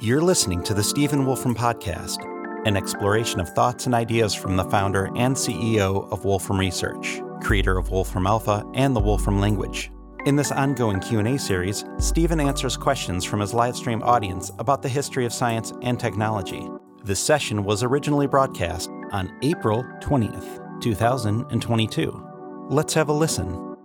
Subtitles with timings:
[0.00, 2.18] You're listening to the Stephen Wolfram Podcast,
[2.66, 7.78] an exploration of thoughts and ideas from the founder and CEO of Wolfram Research, creator
[7.78, 9.92] of Wolfram Alpha and the Wolfram language.
[10.26, 15.26] In this ongoing Q&A series, Stephen answers questions from his livestream audience about the history
[15.26, 16.68] of science and technology.
[17.04, 22.26] This session was originally broadcast on April 20th, 2022.
[22.68, 23.76] Let's have a listen.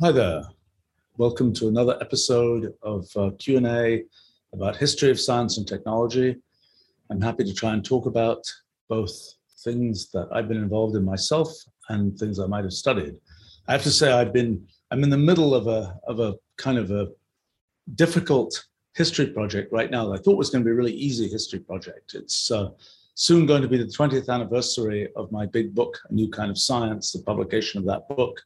[0.00, 0.55] Hi there.
[1.18, 4.04] Welcome to another episode of uh, Q&A
[4.52, 6.36] about history of science and technology.
[7.10, 8.42] I'm happy to try and talk about
[8.90, 9.18] both
[9.64, 11.48] things that I've been involved in myself
[11.88, 13.14] and things I might have studied.
[13.66, 16.76] I have to say I've been I'm in the middle of a of a kind
[16.76, 17.08] of a
[17.94, 21.28] difficult history project right now that I thought was going to be a really easy
[21.28, 22.12] history project.
[22.12, 22.68] It's uh,
[23.14, 26.58] soon going to be the 20th anniversary of my big book, A New Kind of
[26.58, 28.38] Science, the publication of that book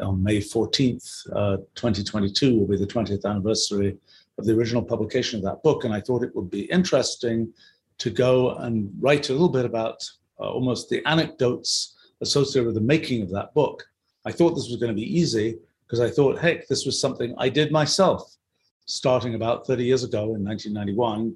[0.00, 3.96] on May 14th, uh, 2022 will be the 20th anniversary
[4.38, 5.84] of the original publication of that book.
[5.84, 7.52] And I thought it would be interesting
[7.98, 10.08] to go and write a little bit about
[10.38, 13.84] uh, almost the anecdotes associated with the making of that book
[14.28, 17.34] I thought this was going to be easy because I thought, heck, this was something
[17.38, 18.36] I did myself
[18.84, 21.34] starting about 30 years ago in 1991.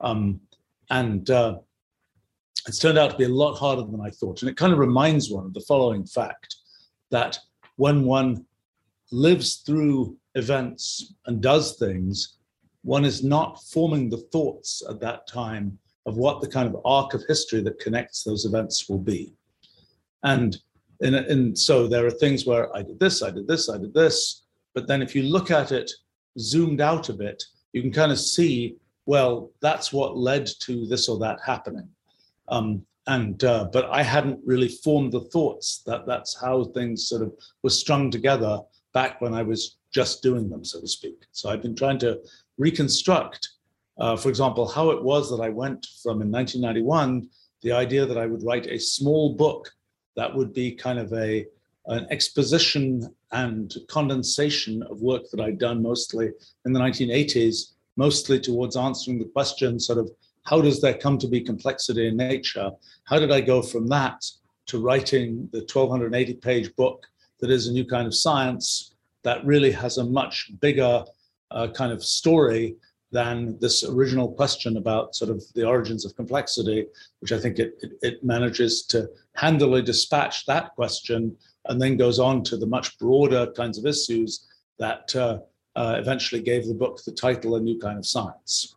[0.00, 0.40] Um,
[0.90, 1.58] and uh,
[2.68, 4.42] it's turned out to be a lot harder than I thought.
[4.42, 6.54] And it kind of reminds one of the following fact
[7.10, 7.38] that
[7.78, 8.44] when one
[9.10, 12.38] lives through events and does things,
[12.82, 17.14] one is not forming the thoughts at that time of what the kind of arc
[17.14, 19.32] of history that connects those events will be.
[20.24, 20.58] And
[21.00, 23.94] and, and so there are things where I did this, I did this, I did
[23.94, 24.42] this.
[24.74, 25.88] But then if you look at it
[26.40, 27.40] zoomed out a bit,
[27.72, 28.74] you can kind of see,
[29.06, 31.88] well, that's what led to this or that happening.
[32.48, 37.22] Um, and uh, but I hadn't really formed the thoughts that that's how things sort
[37.22, 38.60] of were strung together
[38.92, 41.24] back when I was just doing them, so to speak.
[41.32, 42.20] So I've been trying to
[42.58, 43.48] reconstruct,
[43.98, 47.28] uh, for example, how it was that I went from in 1991
[47.62, 49.68] the idea that I would write a small book
[50.14, 51.46] that would be kind of a
[51.86, 53.02] an exposition
[53.32, 56.30] and condensation of work that I'd done mostly
[56.66, 60.10] in the 1980s, mostly towards answering the question sort of
[60.48, 62.70] how does there come to be complexity in nature?
[63.04, 64.24] How did I go from that
[64.68, 67.04] to writing the 1280 page book
[67.40, 68.94] that is a new kind of science
[69.24, 71.04] that really has a much bigger
[71.50, 72.76] uh, kind of story
[73.12, 76.86] than this original question about sort of the origins of complexity,
[77.20, 81.36] which I think it, it, it, manages to handily dispatch that question
[81.66, 84.46] and then goes on to the much broader kinds of issues
[84.78, 85.38] that uh,
[85.76, 88.76] uh, eventually gave the book the title A New Kind of Science.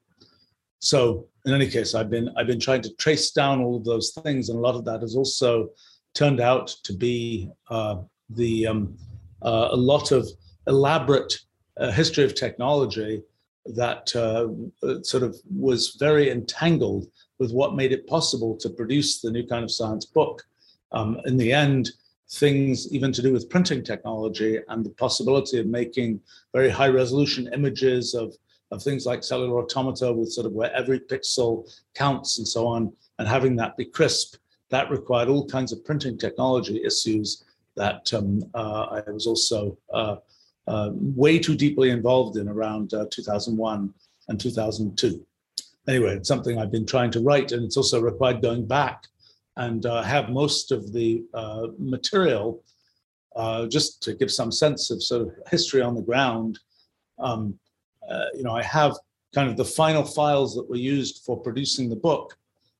[0.79, 4.11] So in any case, I've been I've been trying to trace down all of those
[4.11, 5.69] things, and a lot of that has also
[6.13, 7.97] turned out to be uh,
[8.29, 8.97] the um,
[9.41, 10.27] uh, a lot of
[10.67, 11.39] elaborate
[11.77, 13.21] uh, history of technology
[13.65, 14.47] that uh,
[15.03, 17.07] sort of was very entangled
[17.39, 20.43] with what made it possible to produce the new kind of science book.
[20.91, 21.91] Um, in the end,
[22.33, 26.19] things even to do with printing technology and the possibility of making
[26.53, 28.35] very high resolution images of,
[28.71, 32.91] of things like cellular automata with sort of where every pixel counts and so on,
[33.19, 34.35] and having that be crisp,
[34.69, 37.43] that required all kinds of printing technology issues
[37.75, 40.17] that um, uh, I was also uh,
[40.67, 43.93] uh, way too deeply involved in around uh, 2001
[44.27, 45.25] and 2002.
[45.87, 49.05] Anyway, it's something I've been trying to write, and it's also required going back
[49.57, 52.63] and uh, have most of the uh, material
[53.69, 56.59] just to give some sense of sort of history on the ground.
[57.19, 57.57] Um,
[58.09, 58.95] uh, you know, I have
[59.33, 62.37] kind of the final files that were used for producing the book.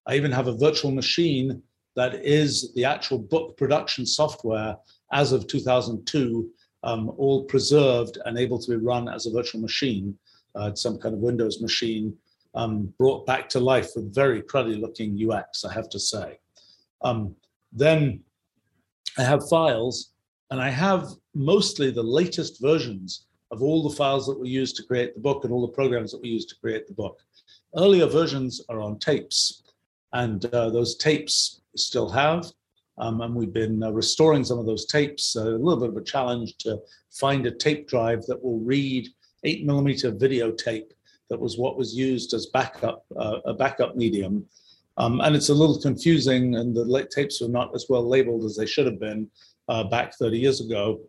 [0.08, 1.62] I even have a virtual machine
[1.96, 4.78] that is the actual book production software
[5.12, 6.50] as of 2002
[6.84, 10.18] um, all preserved and able to be run as a virtual machine,
[10.56, 12.16] uh, some kind of Windows machine,
[12.56, 16.40] um, brought back to life with very cruddy looking UX, I have to say.
[17.02, 17.36] Um,
[17.72, 18.22] then
[19.18, 20.12] I have files,
[20.50, 24.84] and I have mostly the latest versions of all the files that were used to
[24.84, 27.20] create the book and all the programs that we used to create the book.
[27.76, 29.64] Earlier versions are on tapes,
[30.14, 32.52] and uh, those tapes still have
[33.02, 35.36] um, and we've been uh, restoring some of those tapes.
[35.36, 36.80] A little bit of a challenge to
[37.10, 39.08] find a tape drive that will read
[39.44, 40.92] eight millimeter videotape.
[41.30, 44.46] That was what was used as backup, uh, a backup medium.
[44.98, 48.56] Um, and it's a little confusing, and the tapes were not as well labeled as
[48.56, 49.30] they should have been
[49.70, 51.00] uh, back 30 years ago.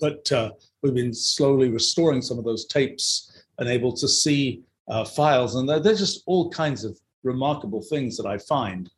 [0.00, 0.52] But uh,
[0.82, 5.68] we've been slowly restoring some of those tapes and able to see uh, files, and
[5.68, 8.90] they're just all kinds of remarkable things that I find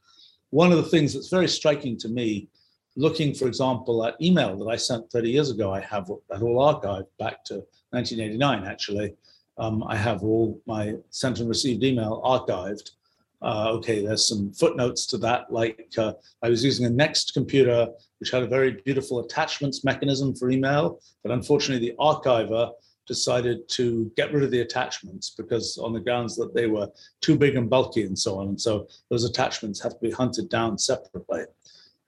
[0.51, 2.49] one of the things that's very striking to me,
[2.97, 6.75] looking, for example, at email that I sent 30 years ago, I have that all
[6.75, 7.57] archived back to
[7.91, 9.15] 1989, actually.
[9.59, 12.93] um, I have all my sent and received email archived.
[13.41, 16.13] Uh, okay, there's some footnotes to that, like uh,
[16.43, 17.89] I was using a NeXT computer,
[18.19, 22.73] which had a very beautiful attachments mechanism for email, but unfortunately the archiver
[23.07, 26.89] decided to get rid of the attachments because on the grounds that they were
[27.21, 28.49] too big and bulky and so on.
[28.49, 31.45] And so those attachments have to be hunted down separately.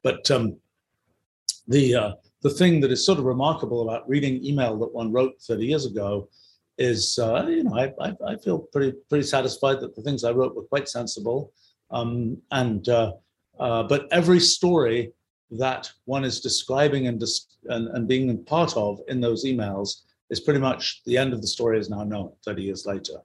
[0.02, 0.56] But um,
[1.66, 2.12] the uh,
[2.42, 5.86] the thing that is sort of remarkable about reading email that one wrote 30 years
[5.86, 6.28] ago
[6.80, 10.30] is, uh, you know, I, I, I, feel pretty pretty satisfied that the things I
[10.30, 11.52] wrote were quite sensible.
[11.90, 13.12] Um, and uh,
[13.58, 15.12] uh, but every story
[15.50, 20.40] that one is describing and, dis- and, and being part of in those emails is
[20.40, 23.18] pretty much the end of the story is now known 30 years later.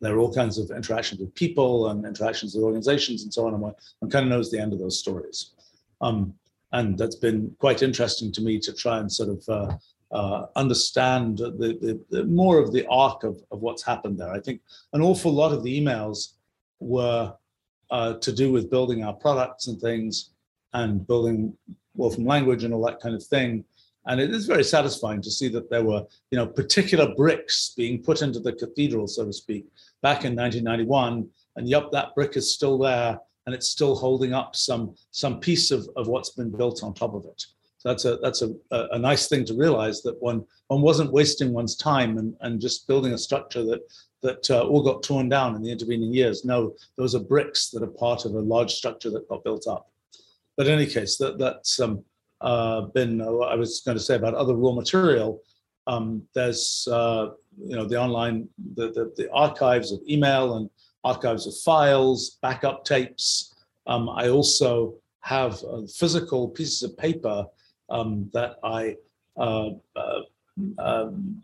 [0.00, 3.52] There are all kinds of interactions with people and interactions with organizations and so on.
[3.52, 5.52] And one, one kind of knows the end of those stories.
[6.00, 6.34] Um,
[6.72, 9.76] and that's been quite interesting to me to try and sort of uh,
[10.12, 14.32] uh, understand the, the, the, more of the arc of, of what's happened there.
[14.32, 14.60] I think
[14.92, 16.34] an awful lot of the emails
[16.80, 17.32] were
[17.90, 20.30] uh, to do with building our products and things
[20.72, 21.56] and building
[21.94, 23.64] Wolfram language and all that kind of thing.
[24.06, 28.02] And it is very satisfying to see that there were, you know, particular bricks being
[28.02, 29.66] put into the cathedral, so to speak,
[30.02, 31.28] back in 1991.
[31.56, 35.70] And yep, that brick is still there, and it's still holding up some some piece
[35.70, 37.44] of, of what's been built on top of it.
[37.80, 41.54] So that's a that's a, a, nice thing to realize that one one wasn't wasting
[41.54, 43.80] one's time and, and just building a structure that
[44.22, 46.44] that uh, all got torn down in the intervening years.
[46.44, 49.90] No, those are bricks that are part of a large structure that got built up.
[50.58, 52.04] But in any case, that that's um,
[52.42, 55.42] uh, been, uh, I was going to say about other raw material,
[55.86, 60.68] um, there's, uh, you know, the online, the, the, the, archives of email and
[61.02, 63.54] archives of files, backup tapes.
[63.86, 67.46] Um, I also have uh, physical pieces of paper
[67.90, 68.96] um, that I
[69.36, 70.20] uh, uh,
[70.78, 71.42] um,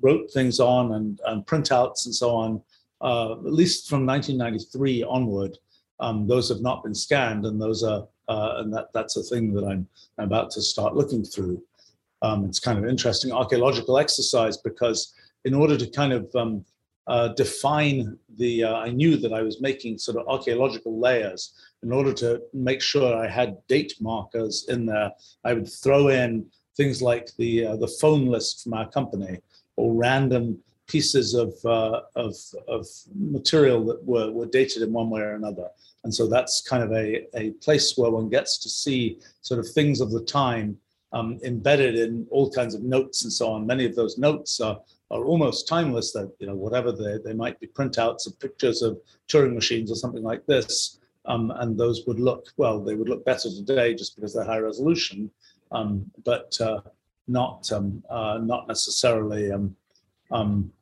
[0.00, 2.62] wrote things on and, and, printouts and so on,
[3.02, 5.56] at least from 1993 onward.
[6.00, 9.52] Um, those have not been scanned and those are uh, and that that's a thing
[9.54, 11.62] that I'm, I'm about to start looking through.
[12.20, 15.14] Um, it's kind of interesting archaeological exercise because
[15.44, 16.64] in order to kind of um,
[17.08, 21.54] uh, define the, uh, I knew that I was making sort of archaeological layers.
[21.82, 25.10] In order to make sure I had date markers in there,
[25.44, 26.46] I would throw in
[26.76, 29.38] things like the uh, the phone list from our company
[29.76, 30.58] or random
[30.88, 32.34] pieces of, uh, of,
[32.66, 35.68] of material that were, were dated in one way or another.
[36.04, 39.68] And so that's kind of a, a place where one gets to see sort of
[39.68, 40.78] things of the time
[41.12, 43.66] um, embedded in all kinds of notes and so on.
[43.66, 47.58] Many of those notes are, are almost timeless that, you know, whatever they, they might
[47.60, 50.98] be printouts of pictures of Turing machines or something like this.
[51.24, 54.58] Um, and those would look, well, they would look better today just because they're high
[54.58, 55.30] resolution,
[55.72, 56.80] um, but uh,
[57.26, 59.76] not, um, uh, not necessarily um,
[60.30, 60.72] um,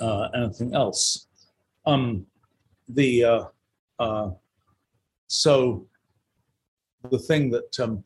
[0.00, 1.26] uh, anything else.
[1.86, 2.26] Um,
[2.88, 3.44] the uh,
[3.98, 4.30] uh,
[5.28, 5.86] so
[7.10, 8.04] the thing that um,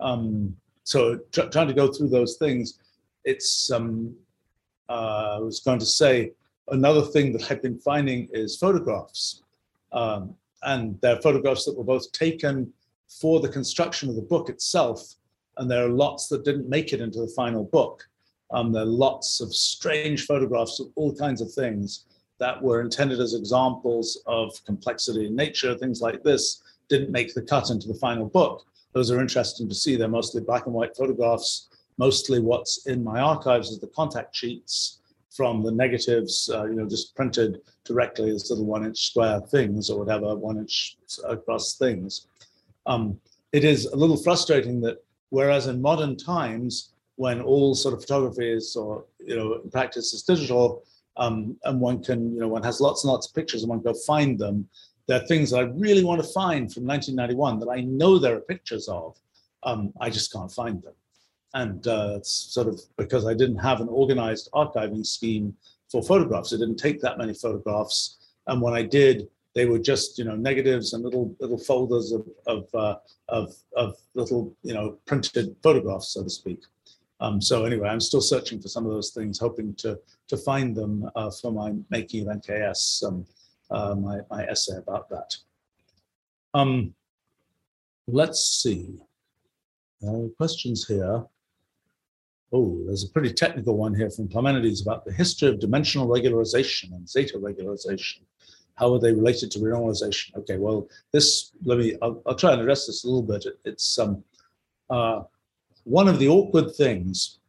[0.00, 2.78] um, so tr- trying to go through those things,
[3.24, 4.14] it's um,
[4.88, 6.32] uh, I was going to say
[6.68, 9.42] another thing that I've been finding is photographs,
[9.92, 12.72] um, and they're photographs that were both taken
[13.08, 15.14] for the construction of the book itself,
[15.56, 18.08] and there are lots that didn't make it into the final book.
[18.50, 22.04] Um, there are lots of strange photographs of all kinds of things
[22.38, 27.42] that were intended as examples of complexity in nature, things like this, didn't make the
[27.42, 28.64] cut into the final book.
[28.92, 29.96] Those are interesting to see.
[29.96, 31.68] They're mostly black and white photographs.
[31.98, 34.98] Mostly what's in my archives is the contact sheets
[35.30, 39.90] from the negatives, uh, you know, just printed directly as little one inch square things
[39.90, 40.96] or whatever, one inch
[41.28, 42.26] across things.
[42.86, 43.20] Um,
[43.52, 48.48] it is a little frustrating that whereas in modern times, when all sort of photography
[48.48, 50.84] is, or, you know, practice is digital,
[51.16, 53.82] um, and one can, you know, one has lots and lots of pictures and one
[53.82, 54.68] can go find them.
[55.06, 58.36] There are things that I really want to find from 1991 that I know there
[58.36, 59.16] are pictures of.
[59.64, 60.94] Um, I just can't find them.
[61.54, 65.54] And uh, sort of because I didn't have an organized archiving scheme
[65.90, 66.52] for photographs.
[66.52, 68.18] I didn't take that many photographs.
[68.46, 72.26] And when I did, they were just you know negatives and little little folders of
[72.46, 72.96] of uh,
[73.28, 76.60] of, of little you know printed photographs, so to speak.
[77.20, 80.76] Um, so anyway, I'm still searching for some of those things, hoping to to find
[80.76, 83.26] them uh, for my making of NKS, um,
[83.70, 85.34] uh, my, my essay about that.
[86.54, 86.94] Um,
[88.06, 89.00] let's see.
[90.06, 91.24] Uh, questions here.
[92.52, 96.92] Oh, there's a pretty technical one here from Parmenides about the history of dimensional regularization
[96.92, 98.20] and zeta regularization.
[98.74, 100.36] How are they related to renormalization?
[100.36, 103.44] Okay, well, this, let me, I'll, I'll try and address this a little bit.
[103.44, 104.24] It, it's um,
[104.88, 105.22] uh,
[105.84, 107.40] one of the awkward things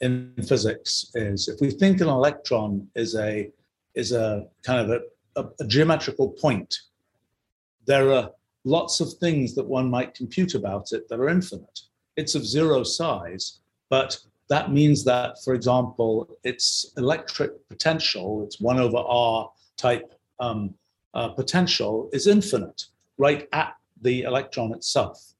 [0.00, 3.50] in physics is if we think an electron is a
[3.94, 6.80] is a kind of a, a, a geometrical point,
[7.86, 8.30] there are
[8.64, 11.80] lots of things that one might compute about it that are infinite.
[12.16, 18.78] It's of zero size, but that means that, for example, its electric potential, its 1
[18.78, 20.74] over r type um,
[21.14, 22.84] uh, potential, is infinite
[23.18, 25.32] right at the electron itself.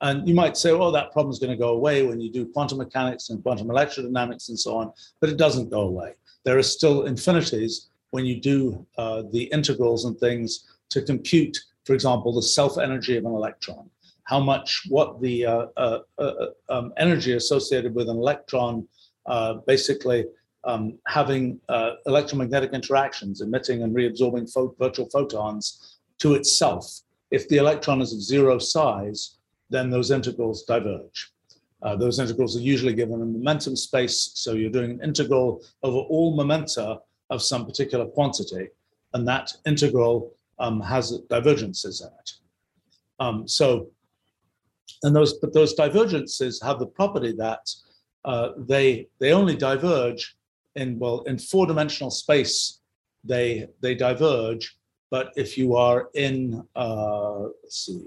[0.00, 2.46] And you might say, oh, that problem is going to go away when you do
[2.46, 6.14] quantum mechanics and quantum electrodynamics and so on, but it doesn't go away.
[6.44, 11.94] There are still infinities when you do uh, the integrals and things to compute, for
[11.94, 13.88] example, the self energy of an electron
[14.24, 18.86] how much, what the uh, uh, uh, um, energy associated with an electron
[19.26, 20.24] uh, basically
[20.64, 27.00] um, having uh, electromagnetic interactions, emitting and reabsorbing virtual photons to itself.
[27.30, 29.36] If the electron is of zero size,
[29.70, 31.32] then those integrals diverge.
[31.82, 35.98] Uh, those integrals are usually given in momentum space, so you're doing an integral over
[35.98, 38.68] all momenta of some particular quantity,
[39.12, 42.32] and that integral um, has divergences in it.
[43.20, 43.88] Um, so
[45.02, 47.70] and those but those divergences have the property that
[48.24, 50.36] uh, they they only diverge
[50.76, 52.80] in well in four dimensional space
[53.22, 54.76] they they diverge.
[55.10, 58.02] But if you are in uh, let's see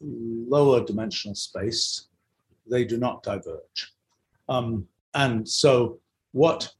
[0.00, 2.08] lower dimensional space
[2.70, 3.92] they do not diverge.
[4.48, 5.98] Um, and so
[6.32, 6.72] what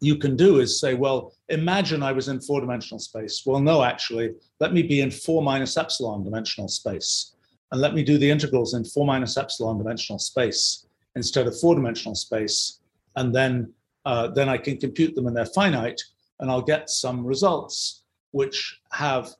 [0.00, 3.42] you can do is say well imagine i was in four dimensional space.
[3.44, 7.31] Well no actually let me be in four minus epsilon dimensional space
[7.72, 10.86] and let me do the integrals in four minus epsilon dimensional space
[11.16, 12.80] instead of four dimensional space.
[13.16, 13.72] And then,
[14.04, 16.00] uh, then I can compute them and they're finite
[16.38, 18.02] and I'll get some results
[18.32, 19.30] which have,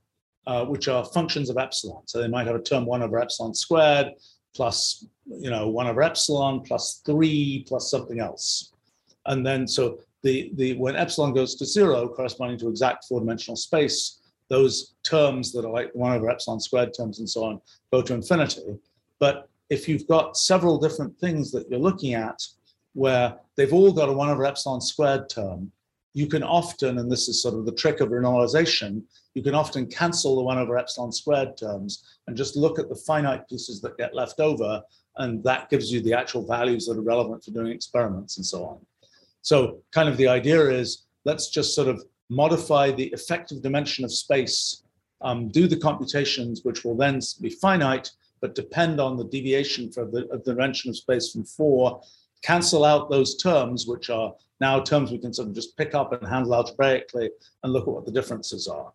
[0.47, 2.03] uh, which are functions of epsilon.
[2.07, 4.13] So they might have a term one over epsilon squared
[4.55, 8.73] plus, you know, one over epsilon plus three plus something else.
[9.27, 13.57] And then, so the, the, when epsilon goes to zero corresponding to exact four dimensional
[13.57, 17.61] space, those terms that are like one over epsilon squared terms and so on
[17.93, 18.79] go to infinity.
[19.19, 22.43] But if you've got several different things that you're looking at
[22.95, 25.71] where they've all got a one over epsilon squared term,
[26.15, 29.03] you can often, and this is sort of the trick of renormalization,
[29.35, 32.95] you can often cancel the one over epsilon squared terms and just look at the
[33.07, 34.83] finite pieces that get left over,
[35.17, 38.65] and that gives you the actual values that are relevant for doing experiments and so
[38.65, 38.79] on.
[39.41, 44.13] So kind of the idea is let's just sort of modify the effective dimension of
[44.13, 44.83] space,
[45.21, 48.11] um, do the computations, which will then be finite,
[48.41, 52.01] but depend on the deviation for the, of the dimension of space from four,
[52.43, 56.13] cancel out those terms, which are now terms we can sort of just pick up
[56.13, 57.31] and handle algebraically
[57.63, 58.93] and look at what the differences are.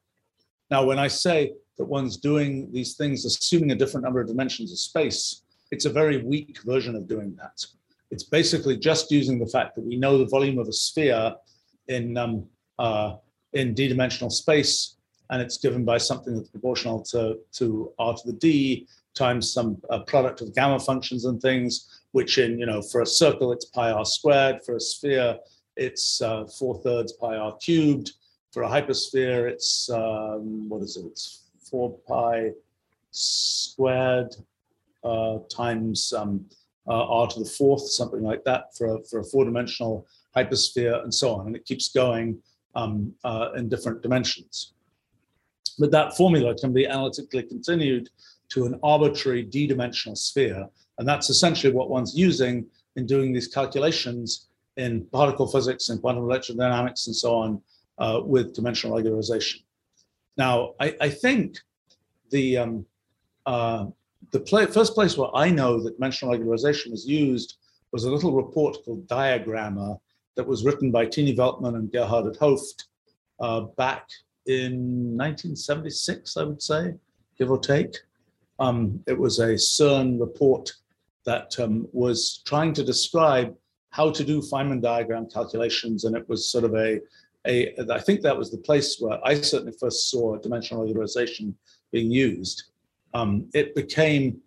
[0.69, 4.71] Now, when I say that one's doing these things assuming a different number of dimensions
[4.71, 7.65] of space, it's a very weak version of doing that.
[8.11, 11.35] It's basically just using the fact that we know the volume of a sphere
[11.87, 12.45] in um,
[12.79, 13.15] uh,
[13.53, 14.95] in d-dimensional space,
[15.29, 19.81] and it's given by something that's proportional to, to r to the d times some
[19.89, 23.65] uh, product of gamma functions and things, which in, you know, for a circle, it's
[23.65, 24.63] pi r squared.
[24.63, 25.37] For a sphere,
[25.75, 28.11] it's uh, four thirds pi r cubed.
[28.53, 31.05] For a hypersphere, it's, um, what is it?
[31.05, 32.51] It's four pi
[33.11, 34.35] squared
[35.03, 36.45] uh, times um,
[36.87, 41.03] uh, r to the fourth, something like that for a, for a four dimensional hypersphere
[41.03, 41.47] and so on.
[41.47, 42.37] And it keeps going
[42.77, 44.73] um, uh, in different dimensions.
[45.79, 48.09] But that formula can be analytically continued
[48.53, 50.61] to an arbitrary d-dimensional sphere.
[50.97, 52.65] And that's essentially what one's using
[52.95, 57.61] in doing these calculations in particle physics and quantum electrodynamics and so on
[57.97, 59.61] uh, with dimensional regularization.
[60.37, 61.57] Now, I, I think
[62.29, 62.85] the, um,
[63.45, 63.87] uh,
[64.31, 64.41] the
[64.71, 67.57] first place where I know that dimensional regularization was used
[67.91, 69.99] was a little report called Diagrammer
[70.37, 72.83] that was written by Tini Veltman and Gerhard 't Hooft
[73.39, 74.07] uh, back
[74.45, 76.93] in 1976, I would say,
[77.37, 77.97] give or take.
[78.59, 80.71] Um, it was a CERN report
[81.25, 83.53] that um, was trying to describe
[83.89, 87.01] how to do Feynman diagram calculations, and it was sort of a,
[87.45, 91.53] a I think that was the place where I certainly first saw dimensional regularization
[91.91, 92.63] being used.
[93.13, 94.39] Um, it became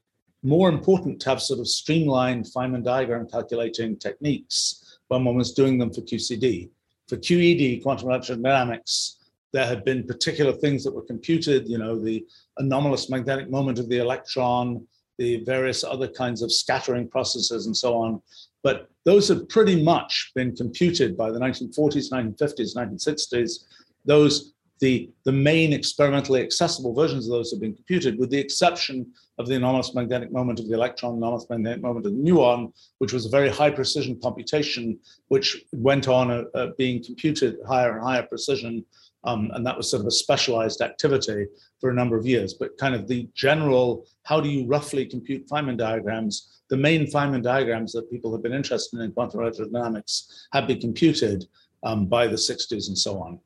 [0.42, 5.76] more important to have sort of streamlined Feynman diagram calculating techniques when one was doing
[5.76, 6.71] them for QCD.
[7.09, 9.17] For QED, quantum electrodynamics,
[9.52, 12.25] there had been particular things that were computed, you know, the
[12.59, 14.87] anomalous magnetic moment of the electron,
[15.19, 18.23] the various other kinds of scattering processes and so on.
[18.62, 23.64] But those had pretty much been computed by the 1940s, 1950s, 1960s.
[24.05, 29.12] Those the, the main experimentally accessible versions of those have been computed, with the exception
[29.40, 33.14] of the anomalous magnetic moment of the electron, anomalous magnetic moment of the muon, which
[33.14, 38.02] was a very high precision computation, which went on uh, uh, being computed higher and
[38.02, 38.85] higher precision.
[39.25, 41.47] Um, and that was sort of a specialized activity
[41.80, 42.52] for a number of years.
[42.52, 46.62] But kind of the general, how do you roughly compute Feynman diagrams?
[46.68, 50.80] The main Feynman diagrams that people have been interested in in quantum electrodynamics have been
[50.80, 51.47] computed
[51.82, 53.40] um, by the 60s and so on.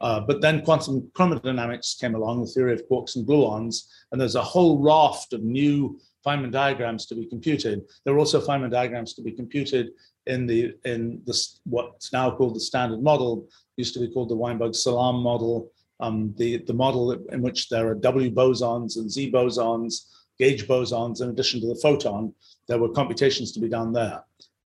[0.00, 4.34] Uh, but then quantum chromodynamics came along, the theory of quarks and gluons, and there's
[4.34, 7.82] a whole raft of new Feynman diagrams to be computed.
[8.04, 9.90] There are also Feynman diagrams to be computed
[10.26, 14.36] in the in this what's now called the standard model, used to be called the
[14.36, 20.08] Weinberg-Salam model, um, the, the model in which there are W bosons and Z bosons,
[20.38, 22.34] gauge bosons, in addition to the photon.
[22.68, 24.24] There were computations to be done there.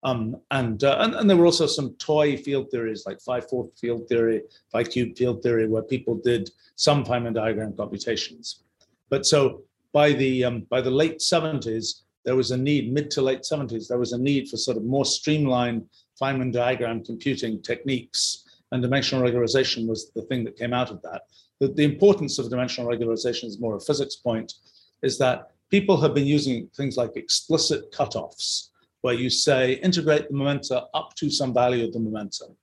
[0.04, 3.78] Um, and, uh, and, and there were also some toy field theories like phi fourth
[3.80, 4.42] field theory,
[4.72, 8.64] phi cube field theory, where people did some Feynman diagram computations.
[9.10, 13.22] But so by the um, by the late 70s, there was a need, mid to
[13.22, 15.86] late 70s, there was a need for sort of more streamlined
[16.22, 21.24] Feynman diagram computing techniques, and dimensional regularization was the thing that came out of that.
[21.60, 24.54] The, the importance of dimensional regularization is more a physics point,
[25.02, 28.70] is that people have been using things like explicit cutoffs
[29.04, 32.56] where you say integrate the momenta up to some value of the momentum.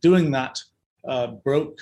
[0.00, 0.58] Doing that
[1.06, 1.78] uh, broke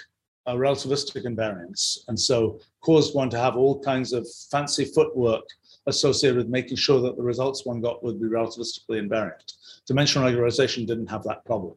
[0.49, 5.45] relativistic invariance and so caused one to have all kinds of fancy footwork
[5.87, 9.53] associated with making sure that the results one got would be relativistically invariant.
[9.87, 11.75] Dimensional regularization didn't have that problem.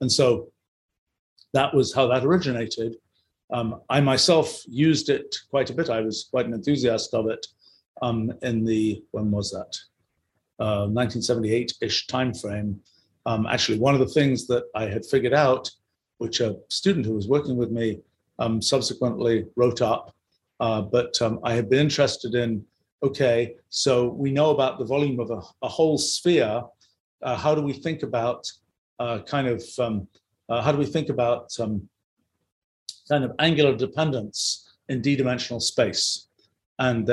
[0.00, 0.50] And so
[1.54, 2.96] that was how that originated.
[3.52, 5.90] Um, I myself used it quite a bit.
[5.90, 7.46] I was quite an enthusiast of it
[8.00, 9.76] um, in the, when was that?
[10.62, 12.76] 1978-ish uh, timeframe.
[13.26, 15.70] Um, actually, one of the things that I had figured out,
[16.18, 18.00] which a student who was working with me
[18.38, 20.14] um, subsequently wrote up,
[20.60, 22.64] uh, but um, I had been interested in,
[23.02, 26.62] okay, so we know about the volume of a, a whole sphere.
[27.22, 28.50] Uh, how do we think about
[28.98, 30.06] uh, kind of, um,
[30.48, 31.88] uh, how do we think about um,
[33.08, 36.28] kind of angular dependence in d-dimensional space?
[36.78, 37.08] And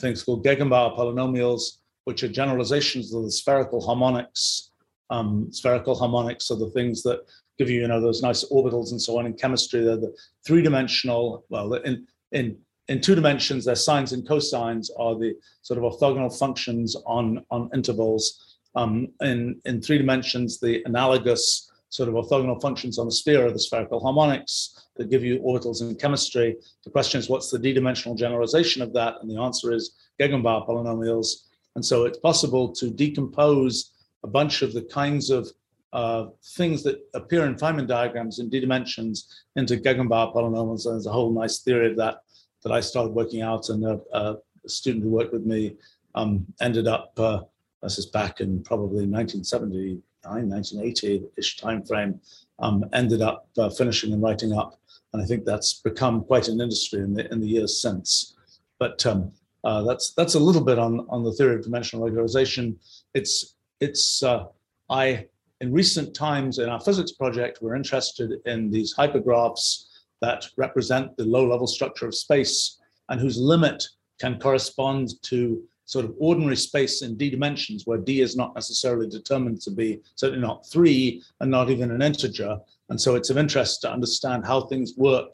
[0.00, 4.70] things called Gegenbauer polynomials, which are generalizations of the spherical harmonics.
[5.10, 7.20] Um, spherical harmonics are the things that
[7.58, 9.80] give you, you know, those nice orbitals and so on in chemistry.
[9.80, 10.16] They're the
[10.46, 15.84] three-dimensional, well, in, in, in two dimensions, their sines and cosines are the sort of
[15.84, 18.56] orthogonal functions on, on intervals.
[18.76, 23.52] Um, in, in three dimensions, the analogous sort of orthogonal functions on the sphere are
[23.52, 26.56] the spherical harmonics that give you orbitals in chemistry.
[26.84, 29.14] The question is, what's the d-dimensional generalization of that?
[29.20, 31.28] And the answer is Gegenbauer polynomials.
[31.76, 33.92] And so it's possible to decompose
[34.24, 35.46] a bunch of the kinds of
[35.92, 40.86] uh, things that appear in Feynman diagrams in d dimensions into Gegenbauer polynomials.
[40.86, 42.22] And there's a whole nice theory of that
[42.62, 44.36] that I started working out, and a, a
[44.66, 45.76] student who worked with me
[46.14, 47.42] um, ended up, uh,
[47.82, 52.18] this is back in probably 1979, 1980-ish timeframe,
[52.58, 54.80] um, ended up uh, finishing and writing up.
[55.12, 58.34] And I think that's become quite an industry in the, in the years since.
[58.78, 59.32] But um,
[59.66, 62.76] uh, that's that's a little bit on on the theory of dimensional regularization.
[63.14, 64.44] It's it's uh,
[64.88, 65.26] I
[65.60, 69.86] in recent times in our physics project we're interested in these hypergraphs
[70.20, 73.82] that represent the low level structure of space and whose limit
[74.20, 79.08] can correspond to sort of ordinary space in d dimensions where d is not necessarily
[79.08, 82.56] determined to be certainly not three and not even an integer
[82.90, 85.30] and so it's of interest to understand how things work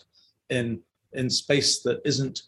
[0.49, 0.81] in
[1.15, 2.43] in space that isn't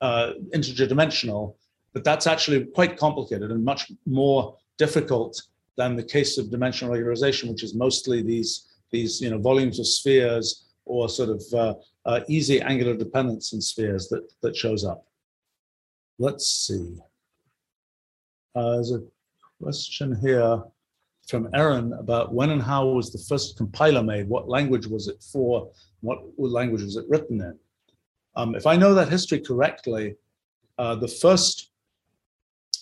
[0.00, 1.56] uh, integer dimensional,
[1.92, 5.42] but that's actually quite complicated and much more difficult
[5.76, 9.86] than the case of dimensional regularization, which is mostly these these you know volumes of
[9.86, 11.74] spheres or sort of uh,
[12.04, 15.06] uh, easy angular dependence in spheres that that shows up.
[16.18, 16.96] Let's see.
[18.54, 19.02] Uh, there's a
[19.62, 20.62] question here
[21.28, 24.28] from Aaron about when and how was the first compiler made?
[24.28, 25.70] What language was it for?
[26.00, 27.58] What language was it written in?
[28.34, 30.16] Um, if I know that history correctly,
[30.78, 31.70] uh, the first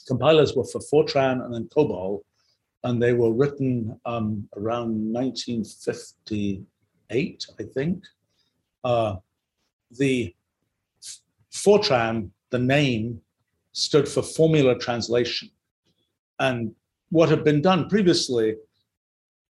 [0.07, 2.21] compilers were for Fortran and then COBOL,
[2.85, 8.05] and they were written um, around 1958, I think.
[8.83, 9.17] Uh,
[9.99, 10.35] the
[11.53, 13.21] Fortran, the name,
[13.73, 15.51] stood for formula translation.
[16.39, 16.75] And
[17.11, 18.57] what had been done previously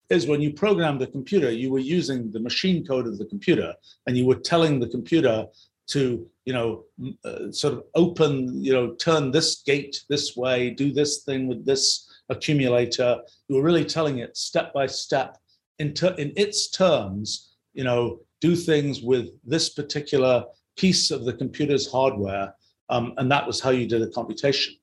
[0.09, 3.75] is when you programmed the computer, you were using the machine code of the computer
[4.07, 5.47] and you were telling the computer
[5.89, 6.85] to you know
[7.25, 11.65] uh, sort of open you know turn this gate this way do this thing with
[11.65, 13.19] this accumulator
[13.49, 15.37] you were really telling it step by step
[15.79, 20.45] in, ter- in its terms you know do things with this particular
[20.77, 22.55] piece of the computer's hardware,
[22.91, 24.75] um, and that was how you did a computation.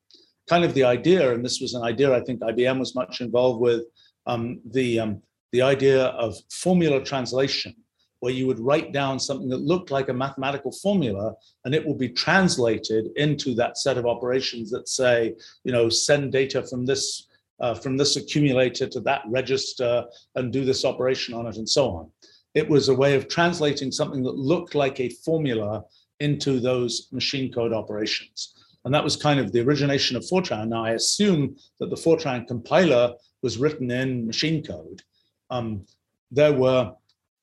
[0.48, 3.60] Kind of the idea, and this was an idea I think IBM was much involved
[3.60, 3.84] with,
[4.26, 7.74] um, the, um, the idea of formula translation,
[8.24, 11.34] where you would write down something that looked like a mathematical formula,
[11.64, 15.34] and it will be translated into that set of operations that say,
[15.64, 17.28] you know, send data from this
[17.60, 19.92] uh, from this accumulator to that register
[20.36, 22.10] and do this operation on it and so on.
[22.54, 25.84] It was a way of translating something that looked like a formula
[26.18, 28.38] into those machine code operations.
[28.84, 30.68] And that was kind of the origination of Fortran.
[30.68, 35.02] Now, I assume that the Fortran compiler was written in machine code.
[35.50, 35.84] Um,
[36.30, 36.92] there were,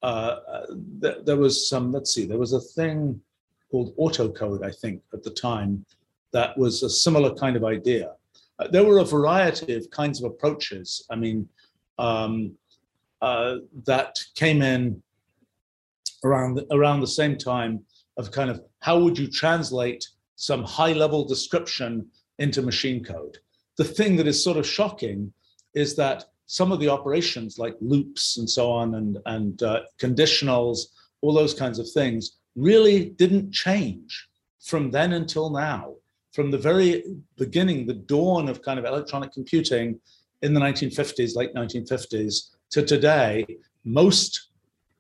[0.03, 0.35] uh,
[1.01, 3.21] th there was some, let's see, there was a thing
[3.69, 5.85] called autocode, I think, at the time,
[6.31, 8.07] that was a similar kind of idea.
[8.59, 11.05] Uh, there were a variety of kinds of approaches.
[11.09, 11.47] I mean,
[11.97, 12.33] um,
[13.21, 15.01] uh, that came in
[16.23, 17.83] around around the same time
[18.17, 22.07] of kind of how would you translate some high level description
[22.39, 23.37] into machine code.
[23.77, 25.31] The thing that is sort of shocking
[25.75, 30.87] is that some of the operations like loops and so on and, and uh, conditionals,
[31.21, 34.27] all those kinds of things really didn't change
[34.59, 35.93] from then until now.
[36.33, 37.05] From the very
[37.37, 39.97] beginning, the dawn of kind of electronic computing
[40.41, 43.45] in the 1950s, late 1950s, to today,
[43.85, 44.49] most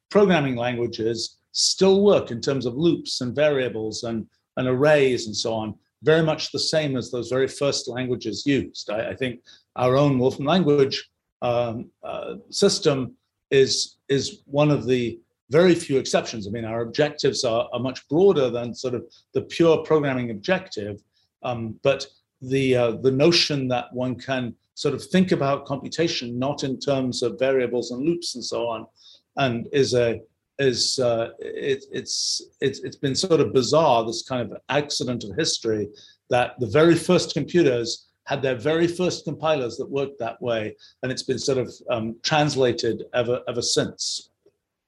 [0.09, 5.51] programming languages still work in terms of loops and variables and, and arrays and so
[5.51, 8.89] on, very much the same as those very first languages used.
[8.89, 9.41] I, I think
[9.75, 11.10] our own Wolfram language
[11.41, 13.15] um, uh, system
[13.49, 16.47] is, is one of the very few exceptions.
[16.47, 21.01] I mean, our objectives are, are much broader than sort of the pure programming objective,
[21.43, 22.05] um, but
[22.41, 27.21] the, uh, the notion that one can sort of think about computation not in terms
[27.21, 28.87] of variables and loops and so on,
[29.37, 30.19] and is a
[30.59, 35.35] is uh, it, it's it's it's been sort of bizarre this kind of accident of
[35.37, 35.89] history
[36.29, 41.11] that the very first computers had their very first compilers that worked that way, and
[41.11, 44.29] it's been sort of um, translated ever ever since.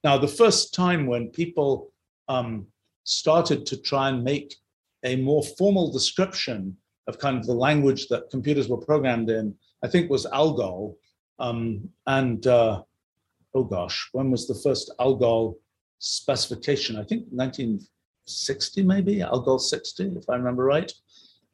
[0.04, 1.92] Now, the first time when people
[2.28, 2.68] um,
[3.04, 4.56] started to try and make
[5.04, 9.88] a more formal description of kind of the language that computers were programmed in I
[9.90, 10.98] think was Algol.
[11.40, 12.82] Um, and uh,
[13.54, 15.60] oh gosh, when was the first Algol
[16.00, 16.96] specification?
[16.96, 20.92] I think 1960 maybe, Algol 60, if I remember right.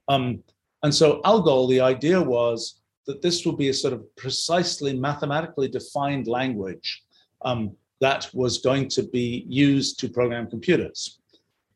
[0.07, 0.43] Um,
[0.83, 5.67] and so Algol, the idea was that this would be a sort of precisely mathematically
[5.67, 7.03] defined language
[7.43, 11.19] um, that was going to be used to program computers.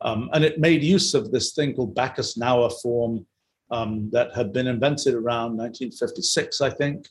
[0.02, 3.26] Um, and it made use of this thing called Backus-Naur form
[3.72, 7.08] um, that had been invented around 1956, I think,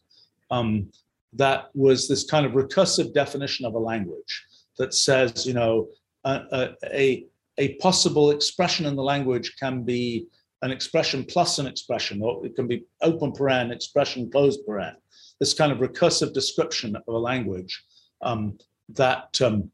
[0.50, 0.90] um,
[1.33, 4.44] that was this kind of recursive definition of a language
[4.78, 5.88] that says, you know,
[6.24, 7.26] a, a,
[7.59, 10.26] a possible expression in the language can be
[10.62, 14.94] an expression plus an expression, or it can be open paren, expression closed paren.
[15.40, 17.85] This kind of recursive description of a language
[18.22, 18.59] um,
[18.90, 19.70] that um,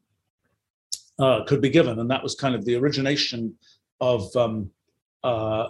[1.18, 3.55] uh, could be given, and that was kind of the origination
[4.01, 4.70] of um,
[5.22, 5.68] uh,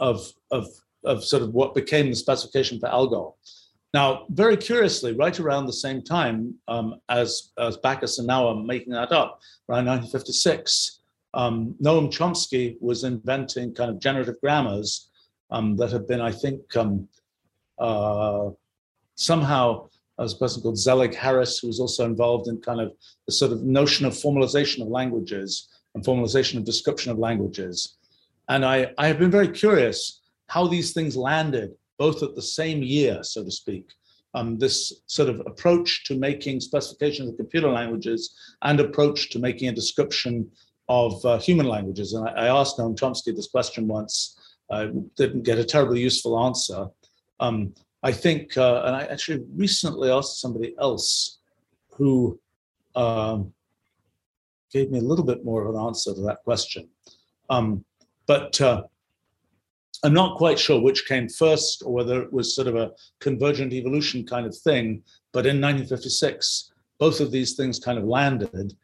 [0.00, 0.68] of, of,
[1.04, 3.38] of sort of what became the specification for Algol.
[3.92, 9.40] Now, very curiously, right around the same time um, as, as Backus-Naur making that up,
[9.68, 10.99] around 1956,
[11.34, 15.10] um, Noam Chomsky was inventing kind of generative grammars
[15.50, 17.08] um, that have been, I think, um,
[17.78, 18.50] uh,
[19.14, 19.88] somehow,
[20.18, 22.92] as a person called Zellig Harris, who was also involved in kind of
[23.26, 27.96] the sort of notion of formalization of languages and formalization of description of languages.
[28.48, 32.82] And I, I have been very curious how these things landed both at the same
[32.82, 33.92] year, so to speak.
[34.34, 39.68] Um, this sort of approach to making specifications of computer languages and approach to making
[39.68, 40.50] a description
[40.90, 42.14] of uh, human languages.
[42.14, 44.36] And I, I, asked Noam Chomsky this question once,
[44.72, 46.88] I didn't get a terribly useful answer.
[47.38, 47.72] Um,
[48.02, 51.38] I think, uh, and I actually recently asked somebody else
[51.90, 52.40] who
[52.96, 53.52] um,
[54.72, 56.88] gave me a little bit more of an answer to that question.
[57.50, 57.84] Um,
[58.26, 58.82] but uh,
[60.02, 63.72] I'm not quite sure which came first or whether it was sort of a convergent
[63.72, 65.04] evolution kind of thing.
[65.32, 68.74] But in 1956, both of these things kind of landed.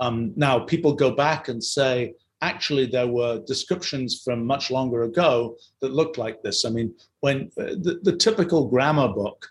[0.00, 5.56] Um, now, people go back and say, actually, there were descriptions from much longer ago
[5.80, 6.64] that looked like this.
[6.64, 9.46] I mean, when uh, the, the, typical grammar book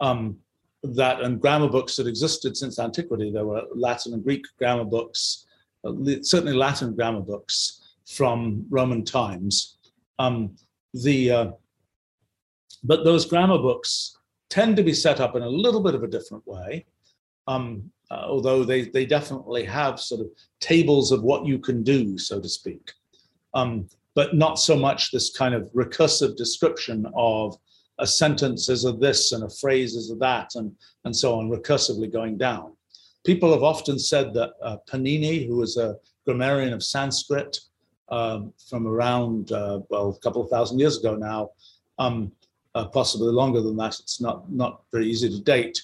[0.00, 0.36] um,
[0.82, 5.46] that and grammar books that existed since antiquity, there were Latin and Greek grammar books,
[5.84, 9.78] uh, certainly Latin grammar books from Roman times.
[10.18, 10.56] Um,
[10.94, 11.50] the uh,
[12.82, 14.16] but those grammar books
[14.48, 16.86] tend to be set up in a little bit of a different way.
[17.46, 20.28] Um, uh, although they, they definitely have sort of
[20.60, 22.92] tables of what you can do, so to speak.
[23.54, 27.56] Um, but not so much this kind of recursive description of
[27.98, 31.50] a sentence is a this and a phrase is a that and, and so on,
[31.50, 32.72] recursively going down.
[33.24, 37.58] People have often said that uh, Panini, who was a grammarian of Sanskrit
[38.08, 41.50] um, from around, uh, well, a couple of thousand years ago now,
[41.98, 42.32] um,
[42.74, 45.82] uh, possibly longer than that, it's not, not very easy to date,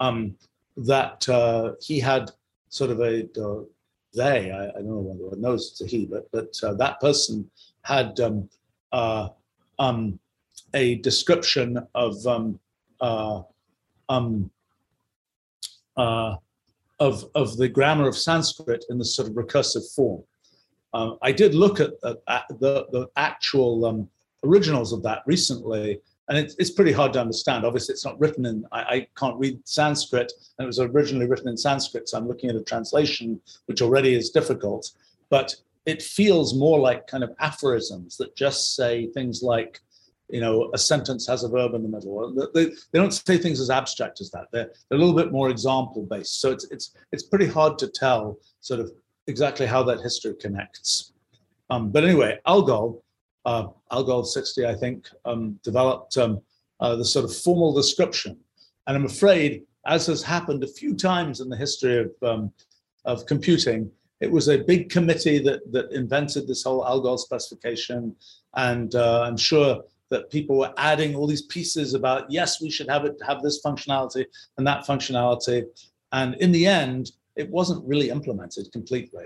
[0.00, 0.34] um,
[0.76, 2.30] that uh, he had
[2.68, 3.62] sort of a, uh,
[4.14, 7.00] they, I, I, don't know whether one knows it's a he, but, but uh, that
[7.00, 7.50] person
[7.82, 8.48] had um,
[9.78, 10.18] um,
[10.74, 12.58] a description of um,
[13.00, 13.42] uh,
[14.08, 14.50] um,
[15.96, 16.36] uh,
[16.98, 20.22] of of the grammar of Sanskrit in the sort of recursive form.
[20.92, 24.08] Uh, I did look at, at, at the the actual um,
[24.44, 27.64] originals of that recently, and it's it's pretty hard to understand.
[27.64, 28.64] Obviously, it's not written in.
[28.72, 32.50] I, I can't read Sanskrit, and it was originally written in Sanskrit, so I'm looking
[32.50, 34.90] at a translation, which already is difficult.
[35.30, 39.80] But it feels more like kind of aphorisms that just say things like
[40.28, 42.48] you know, a sentence has a verb in the middle.
[42.52, 44.46] They, they don't say things as abstract as that.
[44.52, 46.40] They're, they're a little bit more example based.
[46.40, 48.90] So it's, it's, it's pretty hard to tell sort of
[49.28, 51.12] exactly how that history connects.
[51.70, 53.04] Um, but anyway, Algol,
[53.46, 56.42] uh, Algol 60, I think, um, developed um,
[56.80, 58.36] uh, the sort of formal description.
[58.86, 62.52] And I'm afraid, as has happened a few times in the history of, um,
[63.04, 68.14] of computing, it was a big committee that, that invented this whole Algol specification.
[68.54, 72.88] And uh, I'm sure that people were adding all these pieces about yes we should
[72.88, 74.24] have it have this functionality
[74.56, 75.64] and that functionality
[76.12, 79.24] and in the end it wasn't really implemented completely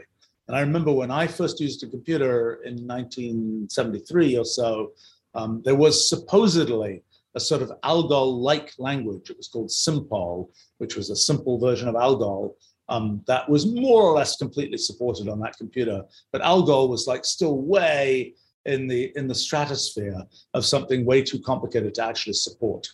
[0.51, 4.93] and i remember when i first used a computer in 1973 or so
[5.37, 7.05] um, there was supposedly
[7.37, 11.95] a sort of algol-like language it was called simpol which was a simple version of
[11.95, 12.57] algol
[12.89, 17.25] um, that was more or less completely supported on that computer but algol was like
[17.25, 18.35] still way
[18.67, 20.23] in the in the stratosphere
[20.55, 22.89] of something way too complicated to actually support.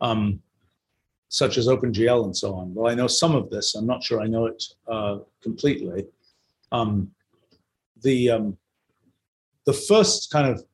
[0.00, 0.40] um,
[1.28, 2.72] such as OpenGL and so on.
[2.74, 3.74] Well, I know some of this.
[3.74, 6.06] I'm not sure I know it uh, completely.
[6.72, 7.10] Um,
[8.02, 8.56] the um,
[9.66, 10.64] the first kind of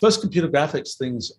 [0.00, 1.32] first computer graphics things.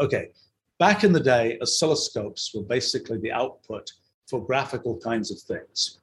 [0.00, 0.30] Okay,
[0.78, 3.90] back in the day, oscilloscopes were basically the output
[4.28, 6.00] for graphical kinds of things,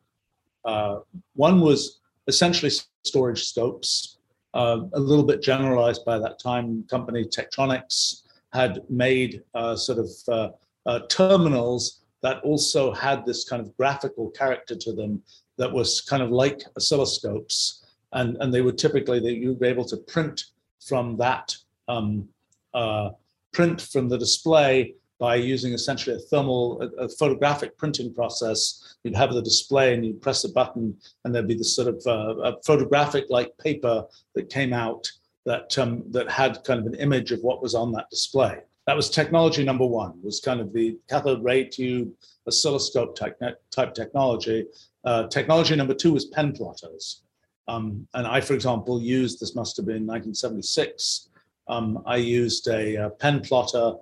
[0.65, 0.99] uh,
[1.35, 2.71] one was essentially
[3.03, 4.17] storage scopes,
[4.53, 6.83] uh, a little bit generalized by that time.
[6.89, 10.49] Company Tektronix had made uh, sort of uh,
[10.85, 15.21] uh, terminals that also had this kind of graphical character to them
[15.57, 17.83] that was kind of like oscilloscopes.
[18.13, 20.45] And, and they would typically, they, you'd be able to print
[20.85, 21.55] from that,
[21.87, 22.27] um,
[22.73, 23.09] uh,
[23.53, 28.95] print from the display by using essentially a thermal, a, a, photographic printing process.
[29.03, 32.07] You'd have the display and you'd press a button and there'd be this sort of
[32.07, 34.03] uh, photographic like paper
[34.33, 35.07] that came out
[35.45, 38.61] that, um, that had kind of an image of what was on that display.
[38.87, 42.11] That was technology number one, was kind of the cathode ray tube
[42.47, 44.65] oscilloscope type, type technology.
[45.05, 47.21] Uh, technology number two was pen plotters.
[47.67, 51.29] Um, and I, for example, used, this must have been 1976,
[51.67, 53.93] um, I used a, a pen plotter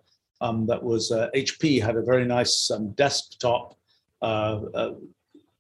[0.41, 3.77] um, that was uh, HP had a very nice um, desktop
[4.21, 4.93] uh, uh,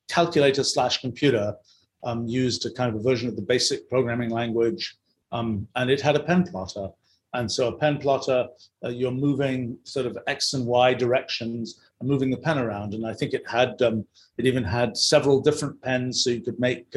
[0.07, 1.55] calculator slash computer
[2.03, 4.95] um, used a kind of a version of the basic programming language,
[5.31, 6.89] um, and it had a pen plotter.
[7.33, 8.47] And so a pen plotter,
[8.83, 12.95] uh, you're moving sort of X and Y directions and moving the pen around.
[12.95, 14.03] And I think it had, um,
[14.39, 16.91] it even had several different pens so you could make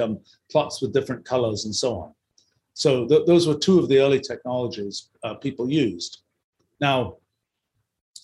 [0.50, 2.14] plots with different colors and so on.
[2.74, 6.22] So th those were two of the early technologies uh, people used.
[6.80, 7.16] Now,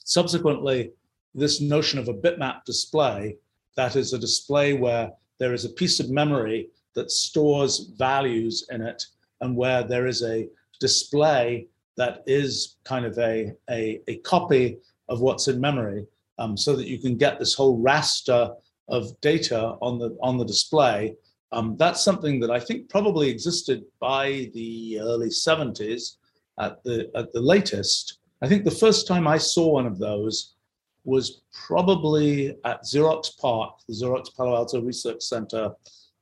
[0.08, 0.92] Subsequently,
[1.34, 3.36] this notion of a bitmap display,
[3.76, 8.80] that is a display where there is a piece of memory that stores values in
[8.80, 9.04] it
[9.42, 10.48] and where there is a
[10.80, 11.66] display
[11.98, 14.78] that is kind of a, a, a copy
[15.10, 16.06] of what's in memory
[16.38, 18.56] um, so that you can get this whole raster
[18.88, 21.14] of data on the on the display.
[21.52, 26.16] Um, that's something that I think probably existed by the early 70s
[26.58, 28.18] at the at the latest.
[28.42, 30.56] I think the first time I saw one of those
[31.04, 35.72] was probably at Xerox PARC, the Xerox Palo Alto Research Center,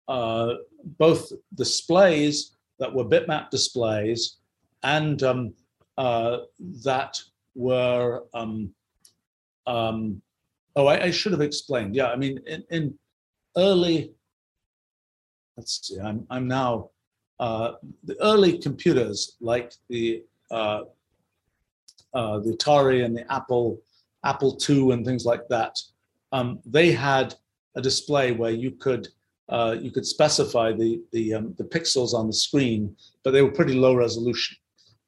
[0.08, 0.54] uh,
[0.98, 4.38] both displays that were bitmap displays
[4.84, 5.54] and um,
[5.98, 6.40] uh,
[6.84, 7.20] that
[7.56, 8.74] were um,
[9.68, 10.22] um,
[10.76, 11.96] oh I, I, should have explained.
[11.96, 13.00] Yeah I mean in, in
[13.56, 14.14] early
[15.56, 16.90] let's see I'm I'm now
[17.40, 20.82] uh, the early computers like the uh,
[22.14, 23.80] uh, the Atari and the Apple
[24.24, 25.78] Apple II and things like that
[26.32, 27.36] um, they had
[27.76, 29.08] a display where you could
[29.50, 33.52] uh, you could specify the the um, the pixels on the screen, but they were
[33.52, 34.56] pretty low resolution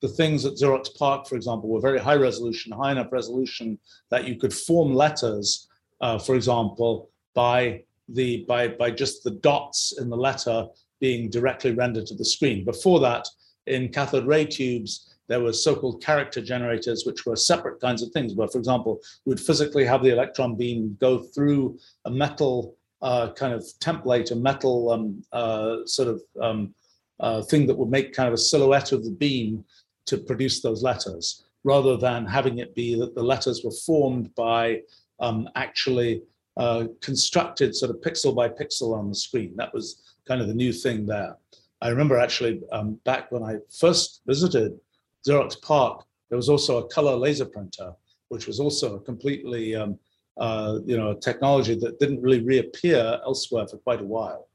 [0.02, 3.80] the things at Xerox PARC, for example, were very high resolution, high enough resolution
[4.12, 5.68] that you could form letters,
[6.02, 10.68] uh, for example, by the by by just the dots in the letter
[11.00, 12.64] being directly rendered to the screen.
[12.64, 13.28] Before that,
[13.66, 18.34] in cathode ray tubes, there were so-called character generators, which were separate kinds of things.
[18.34, 23.32] Where, for example, you would physically have the electron beam go through a metal uh,
[23.34, 26.74] kind of template, a metal um, uh, sort of um,
[27.20, 29.64] uh, thing that would make kind of a silhouette of the beam
[30.06, 34.82] to produce those letters, rather than having it be that the letters were formed by
[35.20, 36.22] um, actually
[36.58, 39.54] uh, constructed sort of pixel by pixel on the screen.
[39.56, 41.36] That was kind of the new thing there.
[41.82, 44.80] I remember actually um, back when I first visited
[45.26, 47.94] Xerox PARC, there was also a color laser printer,
[48.30, 49.98] which was also a completely, um,
[50.38, 54.50] uh, you know, technology that didn't really reappear elsewhere for quite a while.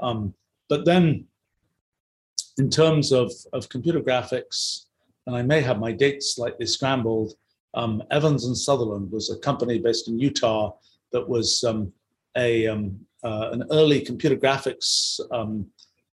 [0.00, 0.34] Um,
[0.68, 1.26] but then
[2.58, 4.86] in terms of, of computer graphics,
[5.26, 7.34] and I may have my dates slightly scrambled,
[7.74, 10.72] um, Evans and Sutherland was a company based in Utah
[11.12, 11.92] that was um,
[12.36, 15.66] a um, uh, an early computer graphics um,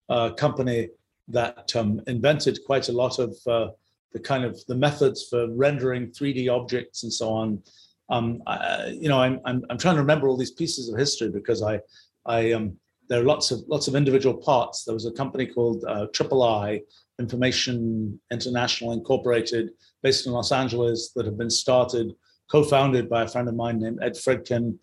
[0.09, 0.89] uh, company
[1.27, 1.71] that
[2.07, 3.67] invented quite a lot of uh,
[4.13, 7.61] the kind of the methods for rendering 3D objects and so on.
[8.09, 11.29] Um, I, you know, I'm, I'm, I'm trying to remember all these pieces of history
[11.29, 11.79] because I,
[12.25, 12.77] I um,
[13.11, 14.85] there are lots of lots of individual parts.
[14.85, 16.81] There was a company called uh, Triple I,
[17.19, 22.13] Information International Incorporated, based in Los Angeles, that had been started,
[22.49, 24.77] co-founded by a friend of mine named Ed Fredkin,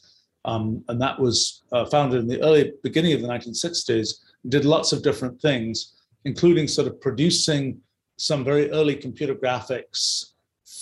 [0.45, 4.11] um, and that was uh, founded in the early beginning of the 1960s.
[4.49, 7.81] Did lots of different things, including sort of producing
[8.19, 10.33] some very early computer graphics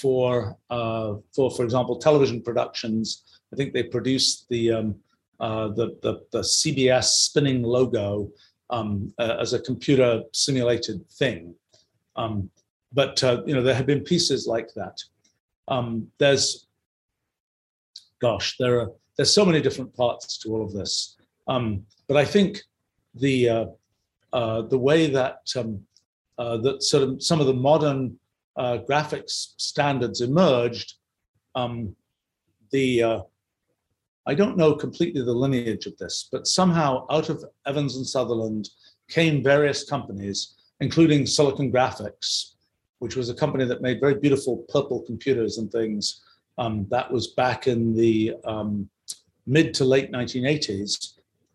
[0.01, 3.23] for, uh, for, for example, television productions.
[3.53, 4.97] I think they produced the, um,
[5.39, 8.31] uh, the, the, the, CBS spinning logo
[8.71, 11.55] um, uh, as a computer simulated thing.
[12.17, 12.51] Um,
[12.93, 14.99] but, uh, you know, there have been pieces like that.
[15.69, 16.67] Um, there's,
[18.21, 21.17] gosh, there are, there's so many different parts to all of this.
[21.49, 22.63] Um, but I think
[23.15, 23.67] the, uh,
[24.33, 25.55] uh, the way that,
[26.39, 28.19] um, that sort of some of the modern
[28.57, 30.95] uh, graphics standards emerged,
[31.55, 31.95] um,
[32.71, 33.21] the uh,
[34.27, 38.69] I don't know completely the lineage of this, but somehow out of Evans and Sutherland
[39.09, 42.55] came various companies, including Silicon Graphics,
[42.99, 46.23] which was a company that made very beautiful purple computers and things.
[46.59, 48.89] Um, that was back in the um,
[49.47, 51.13] mid to late 1980s.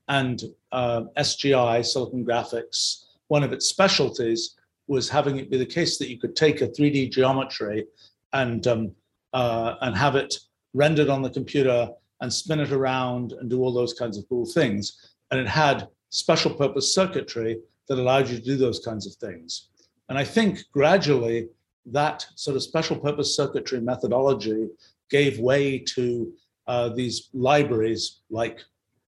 [0.07, 4.55] And uh, SGI, Silicon Graphics, one of its specialties
[4.91, 7.85] was having it be the case that you could take a 3D geometry
[8.33, 8.91] and um,
[9.33, 10.37] uh, and have it
[10.73, 11.89] rendered on the computer
[12.19, 15.13] and spin it around and do all those kinds of cool things.
[15.31, 19.69] And it had special purpose circuitry that allowed you to do those kinds of things.
[20.09, 21.47] And I think gradually
[21.85, 24.67] that sort of special purpose circuitry methodology
[25.09, 26.31] gave way to
[26.67, 28.61] uh, these libraries like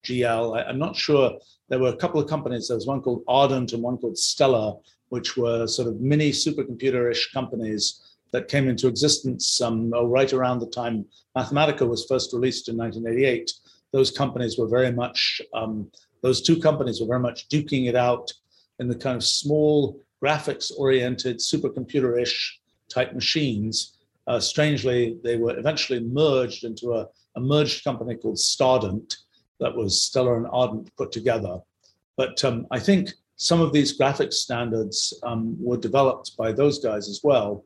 [0.05, 0.57] GL.
[0.57, 1.37] I, am not sure.
[1.69, 2.67] There were a couple of companies.
[2.67, 4.75] There was one called Ardent and one called Stellar,
[5.09, 8.01] which were sort of mini supercomputer-ish companies
[8.33, 11.05] that came into existence um, oh, right around the time
[11.37, 13.51] Mathematica was first released in 1988.
[13.93, 15.89] Those companies were very much, um,
[16.21, 18.31] those two companies were very much duking it out
[18.79, 23.97] in the kind of small graphics-oriented supercomputer-ish type machines.
[24.25, 29.15] Uh, strangely, they were eventually merged into a, a merged company called Stardent
[29.59, 31.59] that was Stellar and Ardent put together.
[32.15, 37.07] But um, I think some of these graphics standards um, were developed by those guys
[37.07, 37.63] as well.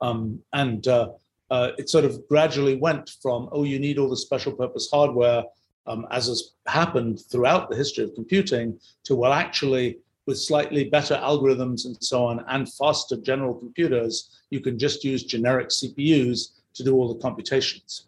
[0.00, 1.10] Um, and uh,
[1.50, 5.42] uh, it sort of gradually went from, oh, you need all the special purpose hardware,
[5.88, 11.14] um, as has happened throughout the history of computing, to, well, actually, with slightly better
[11.14, 16.84] algorithms and so on, and faster general computers, you can just use generic CPUs to
[16.84, 18.06] do all the computations.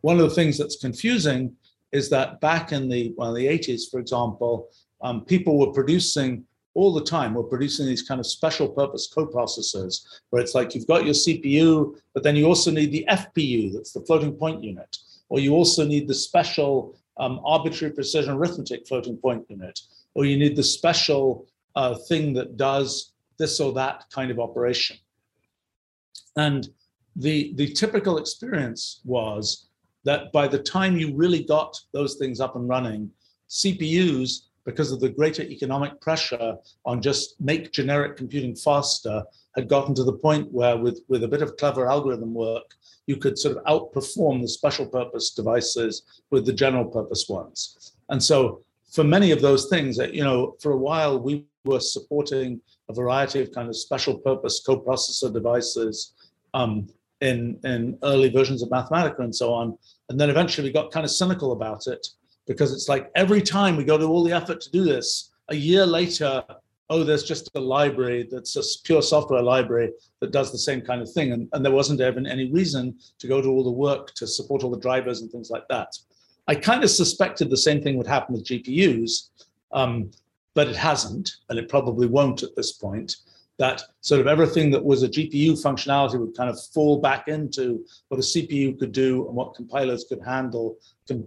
[0.00, 1.54] One of the things that's confusing
[1.92, 4.68] is that back in the, well, the 80s, for example,
[5.02, 6.44] um, people were producing
[6.74, 7.34] all the time.
[7.34, 11.96] We're producing these kind of special purpose coprocessors where it's like you've got your CPU,
[12.14, 14.96] but then you also need the FPU, that's the floating point unit,
[15.28, 19.80] or you also need the special um, arbitrary precision arithmetic floating point unit,
[20.14, 24.96] or you need the special uh, thing that does this or that kind of operation.
[26.36, 26.68] And
[27.16, 29.66] the, the typical experience was
[30.04, 33.10] that by the time you really got those things up and running,
[33.50, 36.54] CPUs because of the greater economic pressure
[36.84, 39.24] on just make generic computing faster,
[39.56, 42.74] had gotten to the point where with, with a bit of clever algorithm work,
[43.06, 47.94] you could sort of outperform the special purpose devices with the general purpose ones.
[48.10, 48.62] And so
[48.92, 52.60] for many of those things, you know, for a while we were supporting
[52.90, 56.12] a variety of kind of special purpose coprocessor devices
[56.52, 56.86] um,
[57.22, 59.78] in, in early versions of Mathematica and so on.
[60.10, 62.06] And then eventually we got kind of cynical about it
[62.48, 65.54] because it's like every time we go to all the effort to do this, a
[65.54, 66.42] year later,
[66.90, 71.02] oh, there's just a library that's a pure software library that does the same kind
[71.02, 71.32] of thing.
[71.32, 74.64] And, and there wasn't even any reason to go to all the work to support
[74.64, 75.96] all the drivers and things like that.
[76.48, 79.28] I kind of suspected the same thing would happen with GPUs,
[79.72, 80.10] um,
[80.54, 83.16] but it hasn't, and it probably won't at this point.
[83.58, 87.84] That sort of everything that was a GPU functionality would kind of fall back into
[88.08, 90.76] what a CPU could do and what compilers could handle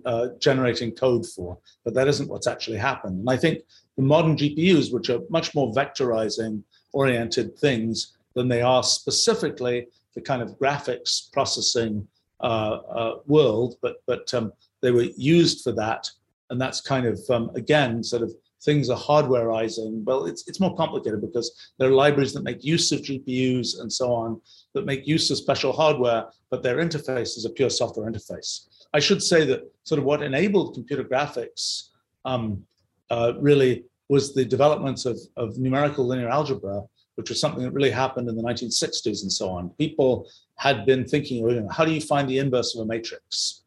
[0.06, 3.20] uh, generating code for, but that isn't what's actually happened.
[3.20, 3.64] And I think
[3.98, 6.64] the modern GPUs, which are much more vectorizing
[6.94, 12.08] oriented things than they are specifically the kind of graphics processing
[12.42, 14.52] uh, uh, world, but but um,
[14.82, 16.10] they were used for that,
[16.50, 18.34] and that's kind of um, again sort of
[18.64, 20.04] things are hardwareizing.
[20.04, 23.92] Well, it's it's more complicated because there are libraries that make use of GPUs and
[23.92, 24.42] so on
[24.74, 28.68] that make use of special hardware, but their interface is a pure software interface.
[28.94, 31.90] I should say that sort of what enabled computer graphics
[32.26, 32.64] um,
[33.10, 36.84] uh, really was the development of, of numerical linear algebra
[37.16, 39.70] which was something that really happened in the 1960s and so on.
[39.78, 43.62] People had been thinking, well, how do you find the inverse of a matrix?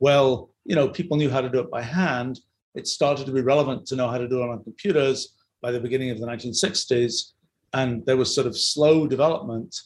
[0.00, 2.40] Well, you know, people knew how to do it by hand.
[2.74, 5.80] It started to be relevant to know how to do it on computers by the
[5.80, 7.32] beginning of the 1960s.
[7.72, 9.76] And there was sort of slow development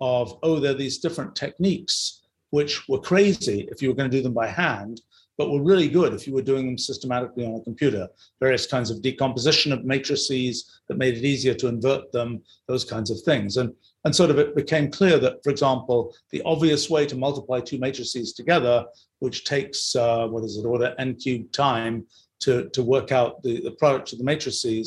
[0.00, 4.16] of, oh, there are these different techniques which were crazy if you were going to
[4.16, 5.00] do them by hand,
[5.36, 8.08] but were really good if you were doing them systematically on a computer.
[8.38, 13.10] Various kinds of decomposition of matrices that made it easier to invert them, those kinds
[13.10, 13.56] of things.
[13.56, 13.74] And,
[14.04, 17.78] and sort of it became clear that, for example, the obvious way to multiply two
[17.78, 18.84] matrices together,
[19.18, 22.06] which takes, uh, what is it, order n cubed time
[22.44, 24.86] to, to work out the, the product of the matrices,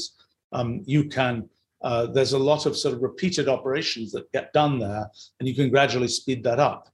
[0.51, 1.49] um, you can,
[1.82, 5.05] uh, there's a lot of sort of repeated operations that get done there,
[5.39, 6.89] and you can gradually speed that up.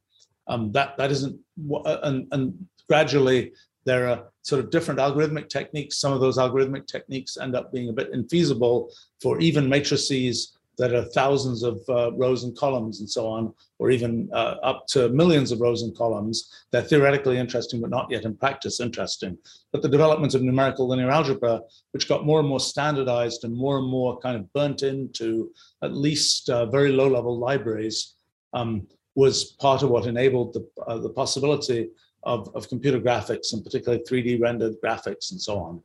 [0.48, 1.40] Um, that, that isn't,
[1.74, 3.54] uh, and, and gradually
[3.86, 5.98] there are sort of different algorithmic techniques.
[5.98, 8.90] Some of those algorithmic techniques end up being a bit infeasible
[9.22, 13.92] for even matrices that are thousands of uh, rows and columns and so on, or
[13.92, 16.66] even uh, up to millions of rows and columns.
[16.72, 19.38] They're theoretically interesting, but not yet in practice interesting.
[19.72, 21.62] But the development of numerical linear algebra,
[21.92, 25.52] which got more and more standardized and more and more kind of burnt into
[25.84, 28.16] at least uh, very low level libraries,
[28.54, 31.90] um, was part of what enabled the, uh, the possibility
[32.24, 35.82] of, of computer graphics and particularly 3D rendered graphics and so on.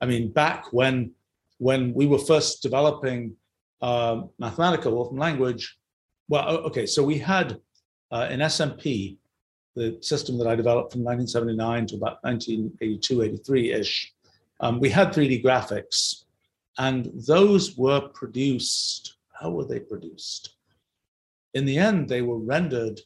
[0.00, 1.12] I mean, back when,
[1.58, 3.36] when we were first developing
[3.84, 5.76] uh, Mathematica Wolfram language,
[6.28, 7.60] well, okay, so we had
[8.10, 9.18] uh, in SMP,
[9.76, 14.14] the system that I developed from 1979 to about 1982, 83-ish,
[14.60, 16.24] um, we had 3D graphics
[16.78, 20.56] and those were produced, how were they produced?
[21.52, 23.00] In the end, they were rendered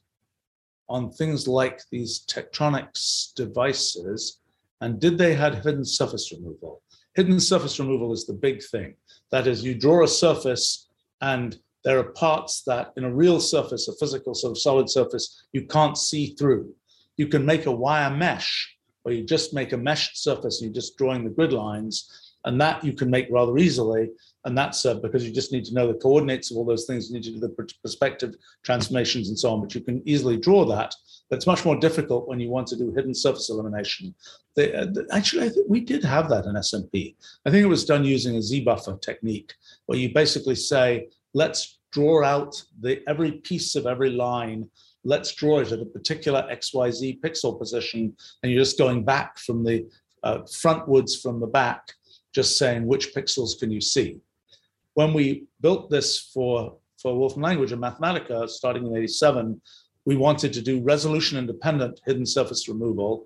[0.89, 4.39] on things like these Tektronix devices?
[4.81, 6.83] And did they have hidden surface removal?
[7.19, 8.95] Hidden surface removal is the big thing.
[9.33, 10.87] That is, you draw a surface
[11.21, 15.43] and there are parts that in a real surface, a physical sort of solid surface,
[15.53, 16.73] you can't see through.
[17.17, 20.81] You can make a wire mesh or you just make a meshed surface and you're
[20.81, 22.37] just drawing the grid lines.
[22.45, 24.11] And that you can make rather easily.
[24.45, 27.09] And that's uh, because you just need to know the coordinates of all those things.
[27.09, 28.35] You need to do the perspective
[28.65, 30.95] transformations and so on, but you can easily draw that.
[31.31, 34.15] It's much more difficult when you want to do hidden surface elimination.
[34.57, 37.17] They, uh, actually, I think we did have that in SMP.
[37.45, 39.53] I think it was done using a Z-buffer technique,
[39.87, 44.69] where you basically say, let's draw out the every piece of every line
[45.05, 49.65] let's draw it at a particular XYZ pixel position, and you're just going back from
[49.65, 49.89] the
[50.23, 51.93] uh, frontwards from the back,
[52.35, 54.21] just saying which pixels can you see
[54.99, 59.63] when we built this for, for Wolfram Language and Mathematica starting in 87,
[60.07, 63.25] we wanted to do resolution independent hidden surface removal,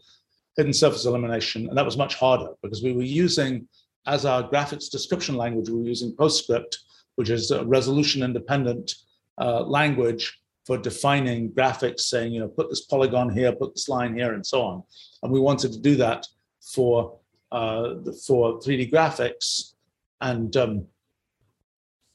[0.59, 3.67] hidden surface elimination, and that was much harder because we were using,
[4.07, 6.77] as our graphics description language, we were using PostScript,
[7.15, 8.95] which is a resolution independent
[9.39, 14.15] uh, language for defining graphics, saying, you know, put this polygon here, put this line
[14.15, 14.83] here, and so on.
[15.23, 16.27] And we wanted to do that
[16.61, 17.19] for
[17.51, 17.95] uh,
[18.27, 19.73] for 3D graphics,
[20.21, 20.87] and um,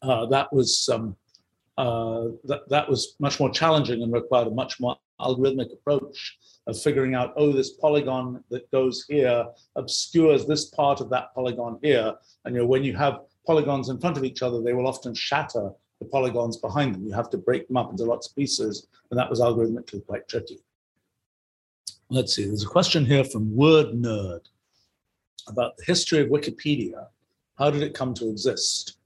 [0.01, 1.15] uh, that was um,
[1.77, 6.79] uh, that, that was much more challenging and required a much more algorithmic approach of
[6.79, 9.45] figuring out, oh, this polygon that goes here
[9.75, 12.13] obscures this part of that polygon here.
[12.45, 15.13] And you know, when you have polygons in front of each other, they will often
[15.13, 17.05] shatter the polygons behind them.
[17.05, 20.27] You have to break them up into lots of pieces, and that was algorithmically quite
[20.27, 20.59] tricky.
[22.09, 24.41] Let's see, there's a question here from Word Nerd
[25.47, 27.07] about the history of Wikipedia.
[27.57, 28.96] How did it come to exist?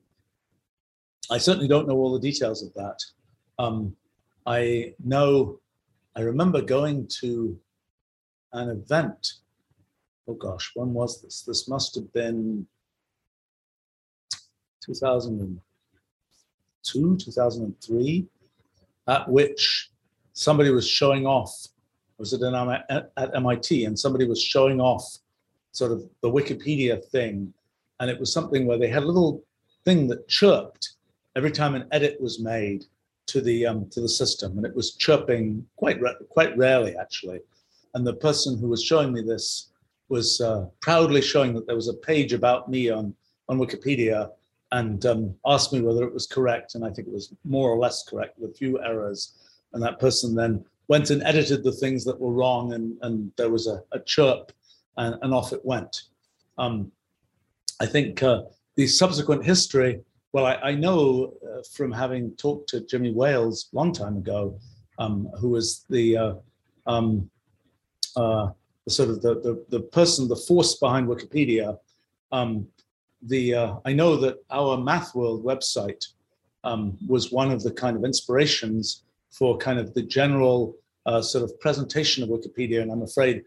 [1.30, 2.98] I certainly don't know all the details of that.
[3.60, 3.96] Um,
[4.46, 5.60] I know,
[6.16, 7.60] I remember going to
[8.54, 9.34] an event.
[10.28, 11.42] Oh gosh, when was this?
[11.42, 12.66] This must have been
[14.86, 18.28] 2002, 2003,
[19.08, 19.90] at which
[20.34, 21.68] somebody was showing off.
[22.18, 23.86] Was it at MIT?
[23.86, 25.18] And somebody was showing off
[25.72, 27.54] sort of the Wikipedia thing.
[28.00, 29.44] And it was something where they had a little
[29.86, 30.91] thing that chirped
[31.36, 32.86] every time an edit was made
[33.28, 37.40] to the um, to the system, and it was chirping quite quite rarely actually.
[37.94, 39.70] And the person who was showing me this
[40.10, 43.14] was uh, proudly showing that there was a page about me on
[43.48, 44.32] on Wikipedia,
[44.72, 47.78] and um, asked me whether it was correct, and I think it was more or
[47.78, 49.34] less correct with a few errors.
[49.74, 53.50] And that person then went and edited the things that were wrong, and and there
[53.50, 54.52] was a, a chirp,
[54.98, 56.04] and, and off it went.
[56.58, 56.92] Um,
[57.80, 58.44] I think uh,
[58.76, 60.02] the subsequent history
[60.34, 64.58] well, I, I know uh, from having talked to Jimmy Wales a long time ago,
[64.98, 66.34] um, who was the, uh,
[66.88, 67.30] um,
[68.16, 68.50] uh,
[68.88, 71.78] sort of the, the, the person, the force behind Wikipedia.
[72.32, 72.68] Um,
[73.24, 76.08] the uh, I know that our MathWorld website
[76.64, 80.76] um, was one of the kind of inspirations for kind of the general
[81.06, 82.82] uh, sort of presentation of Wikipedia.
[82.82, 83.44] And I'm afraid,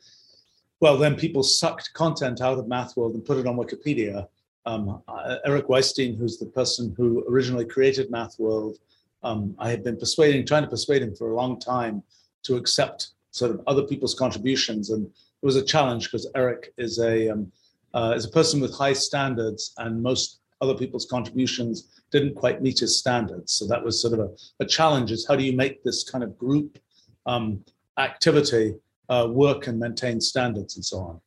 [0.80, 4.28] well, then people sucked content out of MathWorld and put it on Wikipedia.
[4.66, 8.76] Um, uh, Eric Weisstein, who's the person who originally created MathWorld,
[9.22, 12.02] um, I had been persuading, trying to persuade him for a long time
[12.44, 14.90] to accept sort of other people's contributions.
[14.90, 17.52] And it was a challenge because Eric is a um,
[17.94, 22.80] uh, is a person with high standards, and most other people's contributions didn't quite meet
[22.80, 23.52] his standards.
[23.52, 26.24] So that was sort of a, a challenge: is how do you make this kind
[26.24, 26.78] of group
[27.26, 27.64] um,
[27.98, 28.74] activity
[29.08, 31.20] uh, work and maintain standards and so on.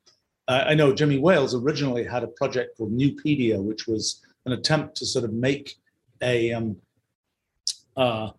[0.48, 4.96] Uh, I know Jimmy Wales originally had a project called Nupedia, which was an attempt
[4.98, 5.76] to sort of make
[6.22, 6.78] a um,
[7.96, 8.30] uh,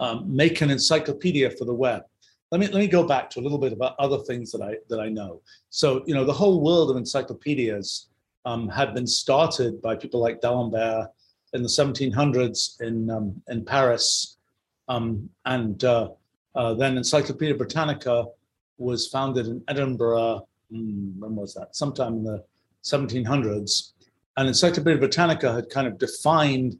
[0.00, 2.02] um, make an encyclopedia for the web.
[2.50, 4.76] Let me let me go back to a little bit about other things that I
[4.88, 5.42] that I know.
[5.70, 8.08] So you know the whole world of encyclopedias
[8.44, 11.08] um, had been started by people like D'Alembert
[11.52, 14.38] in the 1700s in um, in Paris,
[14.88, 16.08] um, and uh,
[16.54, 18.26] uh, then Encyclopedia Britannica
[18.78, 20.47] was founded in Edinburgh.
[20.70, 21.74] Hmm, when was that?
[21.74, 22.44] Sometime in the
[22.84, 23.92] 1700s.
[24.36, 26.78] And Encyclopedia Britannica had kind of defined,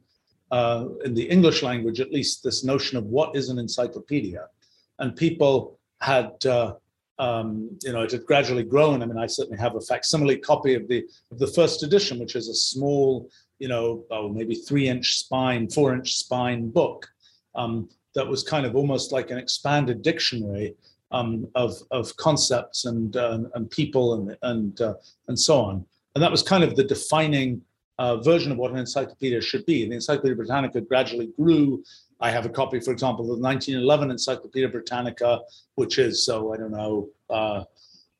[0.51, 4.45] uh, in the English language at least, this notion of what is an encyclopedia.
[4.99, 6.75] And people had, uh,
[7.17, 9.01] um, you know, it had gradually grown.
[9.03, 12.35] I mean, I certainly have a facsimile copy of the of the first edition, which
[12.35, 13.29] is a small,
[13.59, 17.07] you know, oh, maybe three inch spine, four inch spine book.
[17.55, 20.75] Um, that was kind of almost like an expanded dictionary
[21.11, 24.93] um, of, of concepts and, uh, and people and, and, uh,
[25.27, 25.85] and so on.
[26.15, 27.61] And that was kind of the defining
[27.99, 29.87] uh, version of what an encyclopedia should be.
[29.87, 31.83] The Encyclopedia Britannica gradually grew.
[32.21, 35.41] I have a copy, for example, of the 1911 Encyclopedia Britannica,
[35.75, 37.63] which is, so I don't know, uh,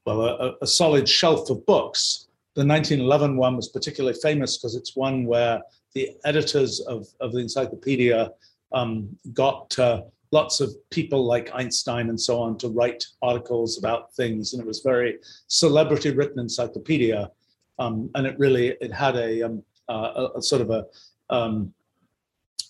[0.05, 2.27] well, a, a solid shelf of books.
[2.55, 5.61] The 1911 one was particularly famous because it's one where
[5.93, 8.31] the editors of, of the encyclopedia
[8.71, 14.13] um, got uh, lots of people like Einstein and so on to write articles about
[14.13, 17.31] things, and it was very celebrity written encyclopedia,
[17.79, 20.85] um, and it really it had a, um, uh, a, a sort of a
[21.29, 21.73] um,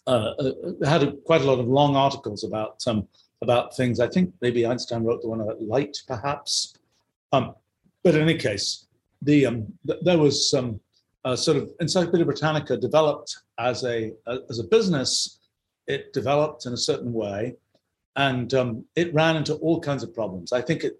[0.07, 3.07] uh, uh, had a, quite a lot of long articles about um,
[3.41, 3.99] about things.
[3.99, 6.75] I think maybe Einstein wrote the one about light, perhaps.
[7.31, 7.53] Um,
[8.03, 8.87] but in any case,
[9.21, 10.79] the um, th- there was some
[11.25, 14.13] uh, sort of Encyclopedia Britannica developed as a
[14.49, 15.38] as a business
[15.89, 17.55] it developed in a certain way
[18.15, 20.51] and um, it ran into all kinds of problems.
[20.51, 20.99] I think it,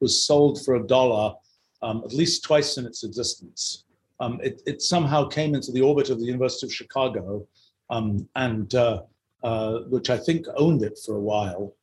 [0.00, 1.34] was sold for a dollar
[1.82, 3.84] um, at least twice in its existence.
[4.20, 7.46] Um, it, it, somehow came into the orbit of the University of Chicago,
[7.88, 9.02] um, and uh,
[9.44, 11.74] uh, which I think owned it for a while.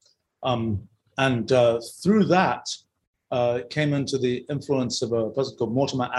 [0.43, 0.87] Um,
[1.17, 2.67] and uh, through that,
[3.31, 6.09] uh, came into the influence of a person called Mortimer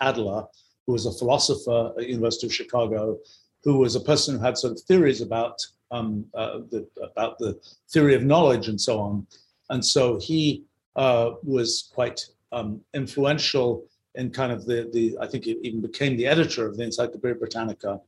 [0.00, 0.44] Adler,
[0.86, 3.18] who was a philosopher at the University of Chicago,
[3.64, 5.58] who was a person who had sort of theories about
[5.90, 7.58] um, uh, the, about the
[7.90, 9.26] theory of knowledge and so on.
[9.70, 10.64] And so he
[10.96, 13.84] uh, was quite um, influential
[14.14, 17.36] in kind of the, the, I think he even became the editor of the Encyclopedia
[17.36, 18.00] Britannica.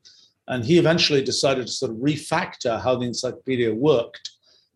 [0.49, 4.31] And he eventually decided to sort of refactor how the encyclopedia worked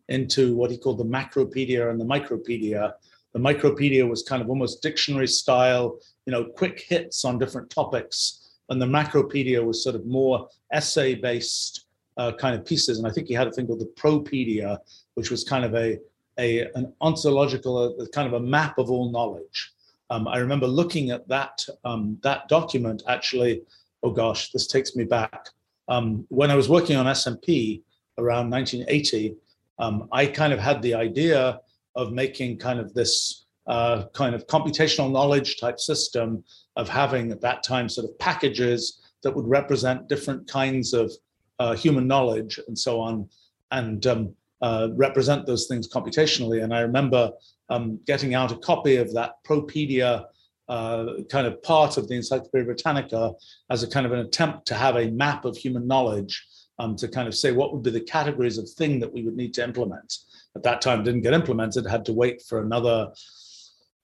[0.09, 2.93] into what he called the macropedia and the micropedia.
[3.33, 5.97] The micropedia was kind of almost dictionary style,
[6.27, 8.59] you know, quick hits on different topics.
[8.69, 11.85] And the macropedia was sort of more essay based
[12.17, 12.97] uh, kind of pieces.
[12.97, 14.77] And I think he had a thing called the Propedia,
[15.15, 15.99] which was kind of a,
[16.37, 19.71] a an ontological, a, kind of a map of all knowledge.
[20.09, 23.63] Um, I remember looking at that um, that document actually.
[24.03, 25.49] Oh gosh, this takes me back.
[25.87, 27.81] Um, when I was working on SMP
[28.17, 29.35] around 1980,
[29.79, 31.61] um, I kind of had the idea
[31.95, 36.43] of making kind of this uh, kind of computational knowledge type system
[36.75, 41.11] of having at that time sort of packages that would represent different kinds of
[41.59, 43.29] uh, human knowledge and so on,
[43.71, 46.63] and um, uh, represent those things computationally.
[46.63, 47.31] And I remember
[47.69, 50.25] um, getting out a copy of that Propedia
[50.69, 53.33] uh, kind of part of the Encyclopedia Britannica
[53.69, 56.45] as a kind of an attempt to have a map of human knowledge
[56.79, 59.35] um, to kind of say what would be the categories of thing that we would
[59.35, 60.19] need to implement.
[60.55, 63.11] At that time, didn't get implemented, had to wait for another,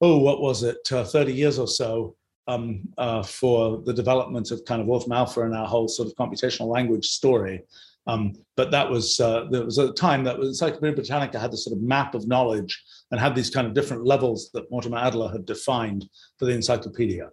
[0.01, 2.15] oh, what was it, uh, 30 years or so
[2.49, 6.15] um, uh, for the development of kind of Wolfram Alpha and our whole sort of
[6.15, 7.61] computational language story.
[8.07, 11.77] Um, but that was uh, there was a time that Encyclopedia Britannica had this sort
[11.77, 15.45] of map of knowledge and had these kind of different levels that Mortimer Adler had
[15.45, 17.29] defined for the encyclopedia.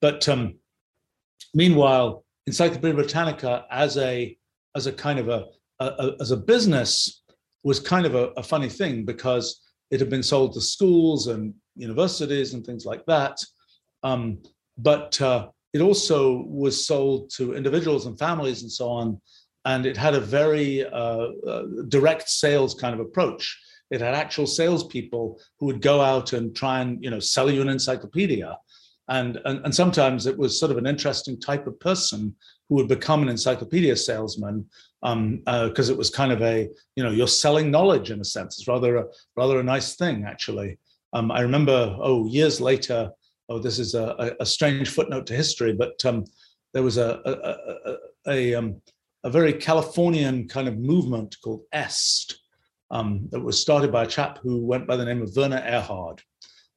[0.00, 0.54] But um,
[1.54, 4.36] meanwhile, Encyclopedia Britannica as a
[4.76, 5.46] as a kind of a,
[5.80, 7.24] a, a as a business
[7.64, 9.60] was kind of a, a funny thing because
[9.90, 13.38] it had been sold to schools and universities and things like that.
[14.04, 14.38] Um,
[14.78, 19.20] but uh, it also was sold to individuals and families and so on
[19.64, 23.58] and it had a very uh, uh, direct sales kind of approach.
[23.90, 27.62] It had actual salespeople who would go out and try and you know sell you
[27.62, 28.58] an encyclopedia,
[29.08, 32.34] and and, and sometimes it was sort of an interesting type of person
[32.68, 34.66] who would become an encyclopedia salesman
[35.02, 38.24] because um, uh, it was kind of a you know you're selling knowledge in a
[38.24, 38.58] sense.
[38.58, 39.04] It's rather a
[39.36, 40.78] rather a nice thing actually.
[41.12, 43.10] Um, I remember oh years later.
[43.48, 46.24] Oh, this is a, a strange footnote to history, but um,
[46.72, 47.96] there was a a, a,
[48.28, 48.80] a, um,
[49.24, 52.38] a very Californian kind of movement called EST
[52.90, 56.20] um, that was started by a chap who went by the name of Werner Erhard.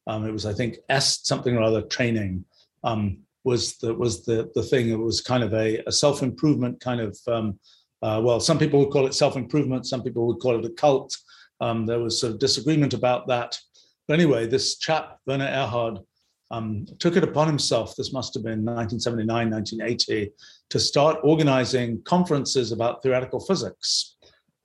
[0.06, 2.44] Um, it was, I think, EST something or other training
[2.84, 4.88] um, was the was the the thing.
[4.90, 7.18] It was kind of a, self improvement kind of.
[7.26, 7.58] Um,
[8.02, 9.86] uh, well, some people would call it self improvement.
[9.86, 11.16] Some people would call it a cult.
[11.60, 13.58] There was sort of disagreement about that.
[14.06, 16.04] But anyway, this chap Werner Erhard
[16.50, 20.32] um, took it upon himself, this must have been 1979, 1980,
[20.70, 24.16] to start organizing conferences about theoretical physics.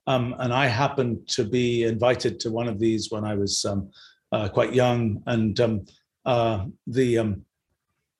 [0.06, 3.90] Um, and I happened to be invited to one of these when I was um,
[4.32, 5.22] uh, quite young.
[5.26, 5.84] And um,
[6.24, 7.44] uh, the um,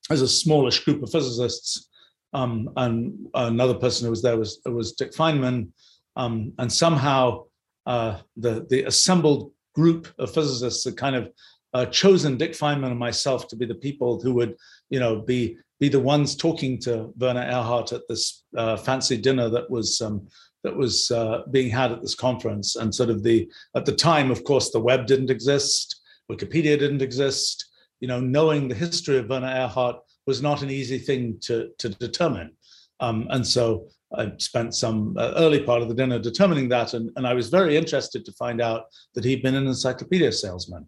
[0.08, 1.88] there's a smallish group of physicists,
[2.32, 5.68] um, and another person who was there was was Dick Feynman.
[6.16, 7.44] and somehow
[7.86, 11.30] uh, the the assembled group of physicists had kind of
[11.74, 14.56] uh, chosen Dick Feynman and myself to be the people who would,
[14.90, 19.48] you know, be be the ones talking to Werner Erhard at this uh, fancy dinner
[19.48, 20.28] that was um,
[20.62, 22.76] that was uh, being had at this conference.
[22.76, 26.00] And sort of the at the time, of course, the web didn't exist,
[26.30, 27.68] Wikipedia didn't exist.
[28.00, 29.96] You know, knowing the history of Werner Erhard
[30.26, 32.52] was not an easy thing to to determine.
[33.00, 37.10] Um, and so I spent some uh, early part of the dinner determining that, and,
[37.16, 40.86] and I was very interested to find out that he'd been an encyclopedia salesman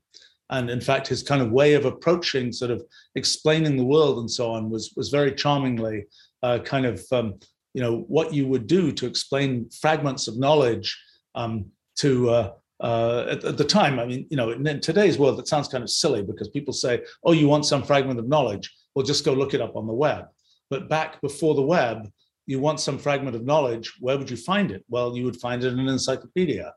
[0.51, 2.83] and in fact his kind of way of approaching sort of
[3.15, 6.05] explaining the world and so on was was very charmingly
[6.43, 7.35] uh, kind of um,
[7.73, 10.97] you know what you would do to explain fragments of knowledge
[11.35, 11.67] um,
[11.97, 13.99] to uh, uh, at, at, the time.
[13.99, 16.75] I mean you know in, in, today's world it sounds kind of silly because people
[16.75, 18.73] say oh you want some fragment of knowledge?
[18.95, 20.27] Well just go look it up on the web.
[20.71, 22.09] But back before the web
[22.47, 24.85] you want some fragment of knowledge where would you find it?
[24.89, 26.73] Well you would find it in an encyclopedia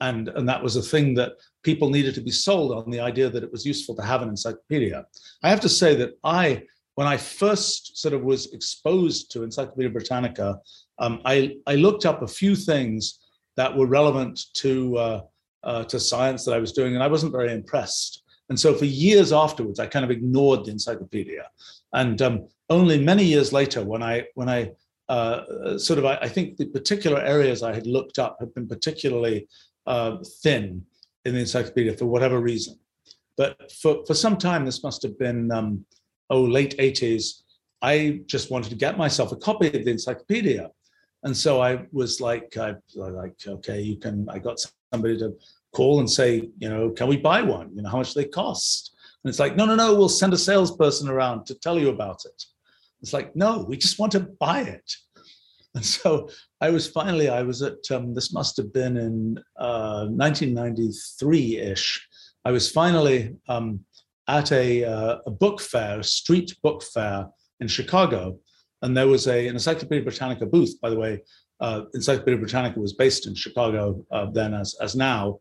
[0.00, 1.32] and and that was a thing that
[1.62, 4.28] people needed to be sold on the idea that it was useful to have an
[4.28, 5.04] encyclopedia.
[5.42, 6.62] I have to say that I,
[6.94, 10.60] when I first sort of was exposed to Encyclopedia Britannica,
[10.98, 13.20] um, I I looked up a few things
[13.56, 15.20] that were relevant to uh,
[15.64, 18.22] uh, to science that I was doing, and I wasn't very impressed.
[18.48, 21.44] And so for years afterwards, I kind of ignored the encyclopedia.
[21.92, 24.70] And um, only many years later, when I when I
[25.08, 28.68] uh, sort of I, I, think the particular areas I had looked up had been
[28.68, 29.48] particularly
[29.88, 30.84] uh, thin
[31.24, 32.78] in the encyclopedia for whatever reason.
[33.36, 35.84] But for, for some time, this must have been, um,
[36.30, 37.42] oh, late 80s,
[37.80, 40.70] I just wanted to get myself a copy of the encyclopedia.
[41.22, 44.58] And so I was like, I, like, okay, you can, I got
[44.92, 45.34] somebody to
[45.72, 47.70] call and say, you know, can we buy one?
[47.74, 48.94] You know, how much they cost?
[49.22, 52.24] And it's like, no, no, no, we'll send a salesperson around to tell you about
[52.24, 52.44] it.
[53.00, 54.92] It's like, no, we just want to buy it.
[55.74, 56.28] And so
[56.60, 62.08] I was finally, I was at, um, this must have been in uh, 1993-ish.
[62.44, 63.84] I was finally um,
[64.26, 67.28] at a, uh, a book fair, a street book fair
[67.60, 68.38] in Chicago.
[68.82, 71.22] And there was a, an Encyclopedia Britannica booth, by the way,
[71.60, 75.38] uh, Encyclopedia Britannica was based in Chicago uh, then as, as now.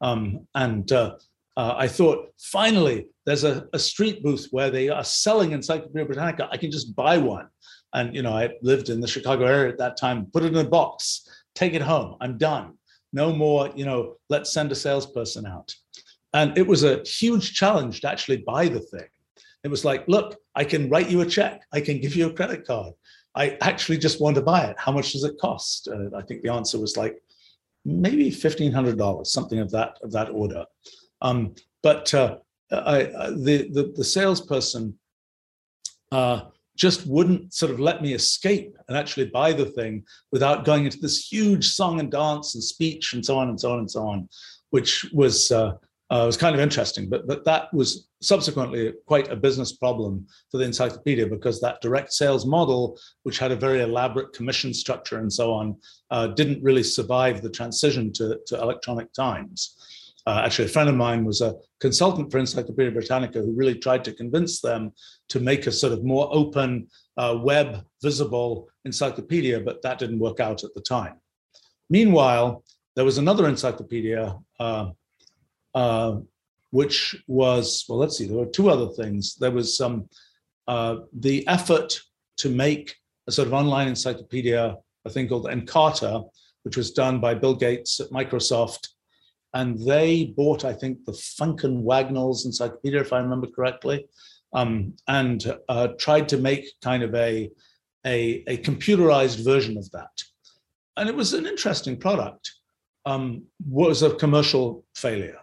[0.00, 1.16] Um, and uh,
[1.56, 6.48] uh, I thought, finally, there's a, a street booth where they are selling Encyclopedia Britannica.
[6.50, 7.48] I can just buy one.
[7.94, 10.26] And you know, I lived in the Chicago area at that time.
[10.32, 12.16] Put it in a box, take it home.
[12.20, 12.74] I'm done.
[13.12, 13.70] No more.
[13.74, 15.74] You know, let's send a salesperson out.
[16.34, 19.08] And it was a huge challenge to actually buy the thing.
[19.64, 21.62] It was like, look, I can write you a check.
[21.72, 22.92] I can give you a credit card.
[23.34, 24.76] I actually just want to buy it.
[24.78, 25.88] How much does it cost?
[25.88, 27.22] Uh, I think the answer was like
[27.84, 30.64] maybe fifteen hundred dollars, something of that of that order.
[31.22, 32.38] Um, but uh,
[32.70, 34.98] I, I, the, the the salesperson
[36.12, 36.42] uh,
[36.78, 41.00] just wouldn't sort of let me escape and actually buy the thing without going into
[41.00, 44.06] this huge song and dance and speech and so on and so on and so
[44.06, 44.28] on,
[44.70, 45.72] which was uh,
[46.10, 47.08] uh, was kind of interesting.
[47.08, 52.12] But but that was subsequently quite a business problem for the encyclopedia because that direct
[52.12, 55.76] sales model, which had a very elaborate commission structure and so on,
[56.10, 59.76] uh, didn't really survive the transition to, to electronic times.
[60.28, 64.04] Uh, actually, a friend of mine was a consultant for Encyclopedia Britannica who really tried
[64.04, 64.92] to convince them
[65.30, 70.38] to make a sort of more open, uh, web visible encyclopedia, but that didn't work
[70.38, 71.14] out at the time.
[71.88, 72.62] Meanwhile,
[72.94, 74.90] there was another encyclopedia, uh,
[75.74, 76.18] uh
[76.72, 79.34] which was, well, let's see, there were two other things.
[79.36, 80.10] There was some,
[80.66, 82.02] uh, the effort
[82.42, 82.94] to make
[83.28, 84.76] a sort of online encyclopedia
[85.06, 86.28] a thing called Encarta,
[86.64, 88.88] which was done by Bill Gates at Microsoft.
[89.58, 94.06] And they bought, I think, the Funk and Wagnalls encyclopedia, if I remember correctly,
[94.52, 97.50] um, and uh, tried to make kind of a,
[98.06, 100.22] a, a, computerized version of that.
[100.96, 102.52] And it was an interesting product.
[103.04, 105.40] Um, was a commercial failure.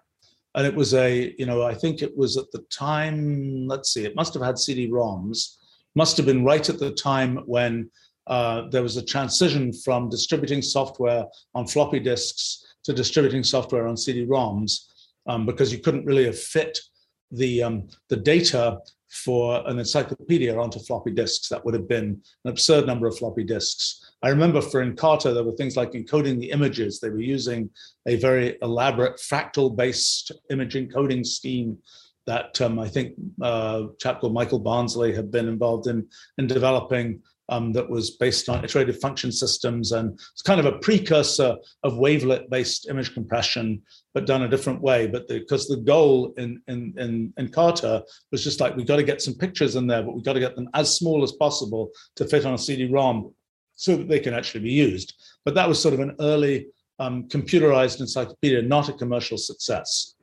[0.54, 4.06] And it was a, you know, I think it was at the time, let's see,
[4.06, 5.58] it must have had CD-ROMs,
[5.94, 7.92] must have been right at the time when
[8.28, 13.98] uh, there was a transition from distributing software on floppy disks to distributing software on
[13.98, 14.86] CD-ROMs
[15.28, 16.80] um, because you couldn't really fit
[17.32, 18.78] the um, the data
[19.10, 21.50] for an encyclopedia onto floppy disks.
[21.50, 24.14] That would have been an absurd number of floppy disks.
[24.24, 27.00] I remember for Encarta, there were things like encoding the images.
[27.00, 27.70] They were using
[28.08, 31.78] a very elaborate fractal-based image encoding scheme
[32.28, 36.08] that um, I think uh, a chap called Michael Barnsley had been involved in
[36.38, 40.78] in developing um, that was based on iterative function systems and it's kind of a
[40.80, 43.82] precursor of wavelet based image compression,
[44.14, 45.08] but done a different way.
[45.08, 49.04] But because the, the, goal in, in, in, Encarta was just like, we've got to
[49.04, 51.92] get some pictures in there, but we've got to get them as small as possible
[52.16, 53.34] to fit on a CD-ROM
[53.76, 55.14] so that they can actually be used.
[55.44, 56.68] But that was sort of an early
[57.00, 60.16] um, computerized encyclopedia, not a commercial success.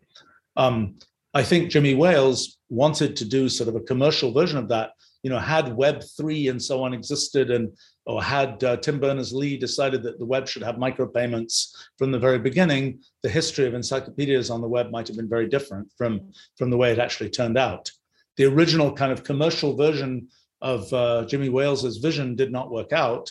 [0.57, 0.97] Um,
[1.35, 4.91] I think Jimmy Wales wanted to do sort of a commercial version of that
[5.23, 9.57] you know, had Web three and so on existed, and or had uh, Tim Berners-Lee
[9.57, 14.51] decided that the web should have micropayments from the very beginning, the history of encyclopedias
[14.51, 17.57] on the web might have been very different from from the way it actually turned
[17.57, 17.91] out.
[18.37, 20.29] The original kind of commercial version
[20.61, 23.31] of uh, Jimmy Wales's vision did not work out,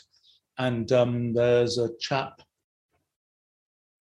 [0.57, 2.41] and um, there's a chap.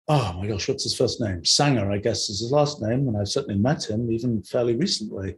[0.10, 1.46] Oh my gosh, what's his first name?
[1.46, 5.36] Sanger, I guess, is his last name, and I've certainly met him even fairly recently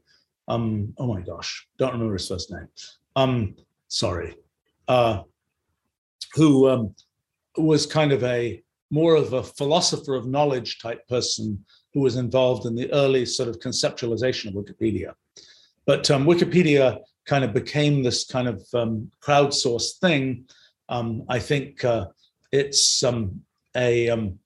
[0.51, 2.67] um, oh my gosh, don't remember his first name.
[3.15, 3.55] Um,
[3.87, 4.35] sorry,
[4.87, 5.23] uh,
[6.33, 6.93] who um,
[7.57, 12.65] was kind of a more of a philosopher of knowledge type person who was involved
[12.65, 15.13] in the early sort of conceptualization of Wikipedia.
[15.85, 20.45] But um, Wikipedia kind of became this kind of um, crowdsourced thing.
[20.89, 22.07] Um, I think uh,
[22.51, 23.41] it's um,
[23.73, 24.37] a um,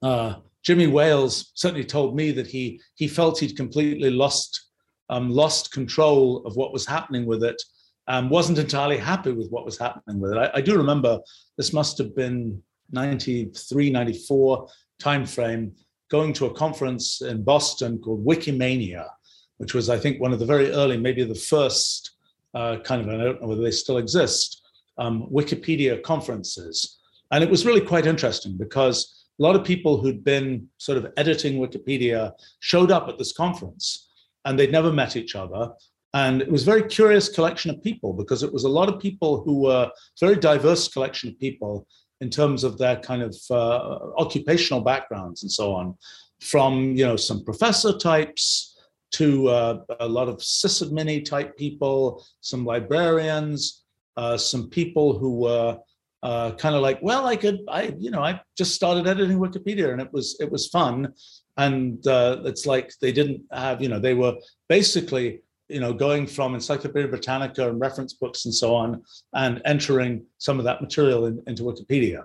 [0.00, 4.65] uh, Jimmy Wales certainly told me that he he felt he'd completely lost
[5.08, 7.60] um, lost control of what was happening with it,
[8.08, 10.38] um, wasn't entirely happy with what was happening with it.
[10.38, 11.18] I, I, do remember
[11.56, 14.68] this must have been 93, 94
[15.02, 15.72] timeframe,
[16.10, 19.08] going to a conference in Boston called Wikimania,
[19.56, 22.12] which was, I think, one of the very early, maybe the first
[22.54, 24.62] uh, kind of, I don't know whether they still exist,
[24.98, 26.98] um, Wikipedia conferences.
[27.32, 31.12] And it was really quite interesting because a lot of people who'd been sort of
[31.16, 34.08] editing Wikipedia showed up at this conference
[34.46, 35.70] and they'd never met each other.
[36.14, 38.98] And it was a very curious collection of people because it was a lot of
[38.98, 41.86] people who were very diverse collection of people
[42.22, 45.94] in terms of their kind of uh, occupational backgrounds and so on,
[46.40, 48.76] from you know some professor types
[49.12, 53.84] to uh, a lot of sysadmin type people, some librarians,
[54.16, 55.78] uh, some people who were
[56.22, 59.92] uh, kind of like, well, I could, I, you know, I just started editing Wikipedia
[59.92, 61.12] and it was, it was fun
[61.56, 64.34] and uh, it's like they didn't have you know they were
[64.68, 69.02] basically you know going from encyclopedia britannica and reference books and so on
[69.34, 72.24] and entering some of that material in, into wikipedia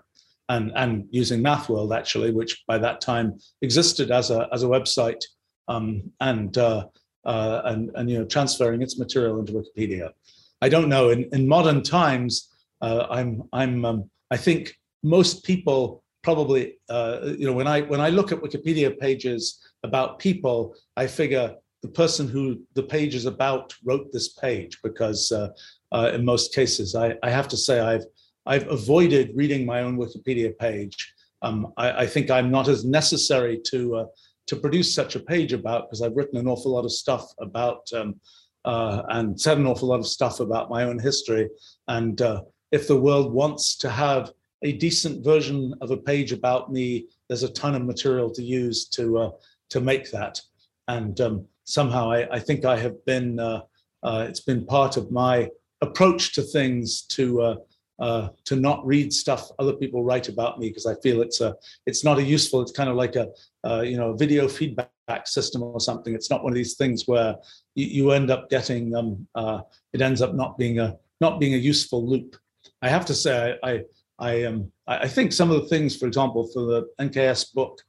[0.49, 5.23] and and using mathworld actually which by that time existed as a as a website
[5.67, 6.85] um, and uh,
[7.25, 10.09] uh, and and you know transferring its material into wikipedia.
[10.61, 12.49] I don't know in in modern times
[12.81, 14.73] uh, i'm i'm um, i think
[15.03, 20.19] most people probably uh, you know when I when I look at Wikipedia pages about
[20.19, 25.49] people, I figure the person who the page is about wrote this page because uh,
[25.91, 28.05] uh, in most cases I, I have to say I've
[28.45, 31.13] I've avoided reading my own Wikipedia page.
[31.43, 34.05] Um, I, I, think I'm not as necessary to uh,
[34.47, 37.81] to produce such a page about because I've written an awful lot of stuff about
[37.93, 38.19] um,
[38.65, 41.49] uh, and said an awful lot of stuff about my own history.
[41.87, 44.31] And uh, if the world wants to have
[44.63, 48.85] a decent version of a page about me, there's a ton of material to use
[48.89, 49.31] to uh,
[49.69, 50.39] to make that.
[50.87, 53.61] And um, somehow I, I, think I have been uh,
[54.03, 55.49] uh, it's been part of my
[55.81, 57.55] approach to things to uh,
[57.99, 61.55] uh, to not read stuff other people write about me because I feel it's a
[61.85, 62.61] it's not a useful.
[62.61, 63.29] It's kind of like a
[63.65, 64.91] uh, you know video feedback
[65.25, 66.13] system or something.
[66.13, 67.35] It's not one of these things where
[67.75, 69.27] you, you end up getting um,
[69.93, 72.35] it ends up not being a not being a useful loop.
[72.81, 73.83] I have to say I, I
[74.21, 77.81] I um, I think some of the things, for example, for the NKS book,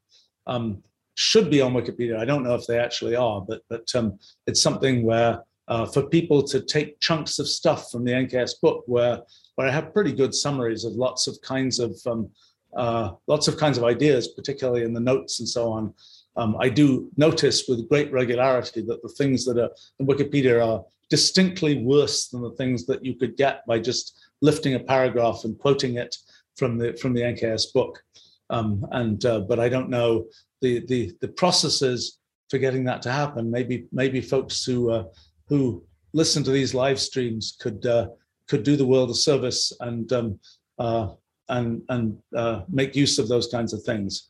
[0.46, 0.82] um,
[1.14, 2.18] should be on Wikipedia.
[2.18, 6.02] I don't know if they actually are, but but um, it's something where uh, for
[6.02, 9.20] people to take chunks of stuff from the NKS book where
[9.56, 12.30] where I have pretty good summaries of lots of kinds of um,
[12.74, 15.92] uh, lots of kinds of ideas, particularly in the notes and so on.
[16.36, 20.82] Um, I do notice with great regularity that the things that are in Wikipedia are
[21.10, 25.58] distinctly worse than the things that you could get by just lifting a paragraph and
[25.58, 26.14] quoting it
[26.56, 28.02] from the from the NKS book.
[28.50, 30.26] Um, and uh, but I don't know
[30.60, 32.18] the the the processes
[32.50, 33.50] for getting that to happen.
[33.50, 35.04] Maybe maybe folks who uh,
[35.48, 35.82] who
[36.12, 38.08] listen to these live streams could uh,
[38.46, 40.38] could do the world a service and um,
[40.78, 41.08] uh,
[41.48, 44.28] and and uh, make use of those kinds of things.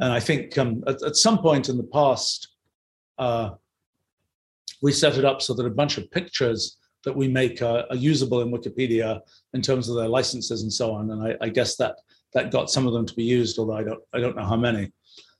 [0.00, 2.48] And I think um, at, at, some point in the past,
[3.16, 3.50] uh,
[4.82, 7.96] we set it up so that a bunch of pictures that we make are, are,
[7.96, 9.20] usable in Wikipedia
[9.52, 11.10] in terms of their licenses and so on.
[11.10, 11.96] And I, I, guess that
[12.32, 14.56] that got some of them to be used, although I don't I don't know how
[14.56, 14.92] many.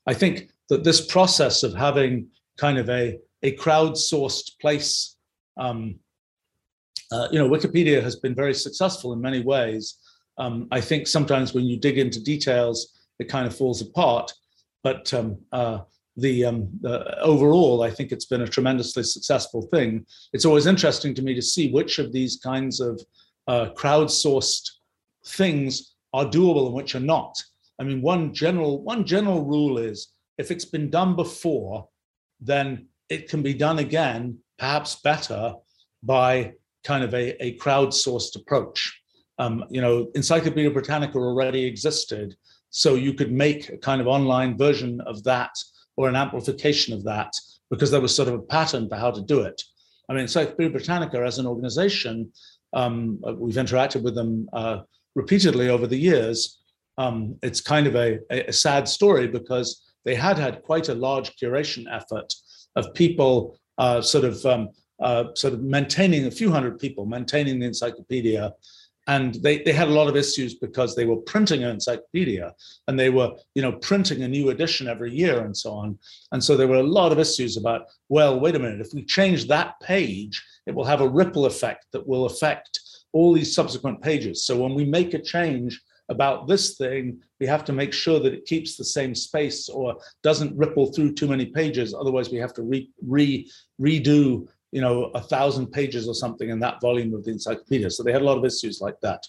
[0.07, 5.17] I think that this process of having kind of a a crowdsourced place
[5.57, 5.97] um,
[7.13, 9.99] uh, you know, Wikipedia has been very successful in many ways.
[10.39, 14.33] Um, I think sometimes when you dig into details, it kind of falls apart.
[14.83, 15.81] But um, uh,
[16.17, 16.69] the um,
[17.21, 20.07] overall, I think it's been a tremendously successful thing.
[20.33, 23.01] It's always interesting to me to see which of these kinds of
[23.49, 24.71] uh, crowdsourced
[25.27, 27.43] things are doable and which are not.
[27.81, 31.89] I mean, one general one general rule is if it's been done before,
[32.41, 35.55] then it can be done again, perhaps better,
[36.03, 36.53] by
[36.85, 39.01] kind of a, a crowdsourced approach.
[39.39, 42.37] Um, you know, Encyclopedia Britannica already existed,
[42.71, 45.51] so you could make a kind of online version of that
[45.97, 47.33] or an amplification of that
[47.71, 49.63] because there was sort of a pattern for how to do it.
[50.09, 52.31] I mean, Encyclopedia Britannica as an organization,
[52.73, 54.81] um, we've interacted with them uh,
[55.15, 56.61] repeatedly over the years.
[56.99, 61.35] Um, it's kind of a, a, sad story because they had had quite a large
[61.37, 62.33] curation effort
[62.77, 64.69] of people uh, sort of um,
[65.01, 68.53] uh, sort of maintaining a few hundred people, maintaining the encyclopedia.
[69.07, 72.55] And they, they had a lot of issues because they were printing an encyclopedia
[72.89, 75.99] and they were, you know, printing a new edition every year and so on.
[76.33, 79.05] And so there were a lot of issues about, well, wait a minute, if we
[79.05, 82.81] change that page, it will have a ripple effect that will affect
[83.13, 84.47] all these subsequent pages.
[84.47, 88.35] So when we make a change about this thing, we have to make sure that
[88.35, 91.95] it keeps the same space or doesn't ripple through too many pages.
[91.95, 93.51] Otherwise, we have to re, re
[93.81, 97.89] redo you know, a thousand pages or something in that volume of the encyclopedia.
[97.89, 99.25] So they had a lot of issues like that.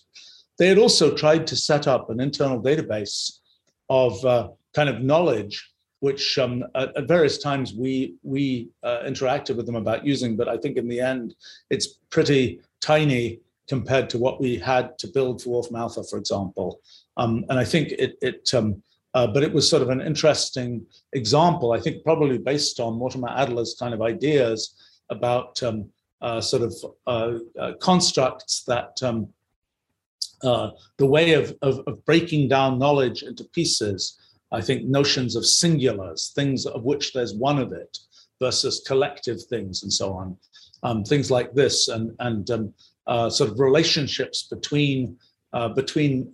[0.57, 3.41] They had also tried to set up an internal database
[3.87, 9.55] of uh, kind of knowledge, which um, at, at, various times we we uh, interacted
[9.55, 11.35] with them about using, but I think in the end
[11.69, 16.79] it's pretty tiny compared to what we had to build for Wolfram Alpha, for example.
[17.17, 18.81] Um, and I think it it um,
[19.13, 21.71] uh, but it was sort of an interesting example.
[21.71, 24.73] I think probably based on Mortimer Adler's kind of ideas
[25.09, 25.89] about um,
[26.21, 26.73] uh, sort of
[27.07, 29.27] uh, uh, constructs that um,
[30.43, 34.17] uh, the way of, of, of, breaking down knowledge into pieces,
[34.51, 37.97] I think notions of singulars, things of which there's one of it,
[38.41, 40.37] versus collective things and so on,
[40.83, 42.73] um, things like this, and and um,
[43.07, 45.17] uh, sort of relationships between
[45.75, 46.33] between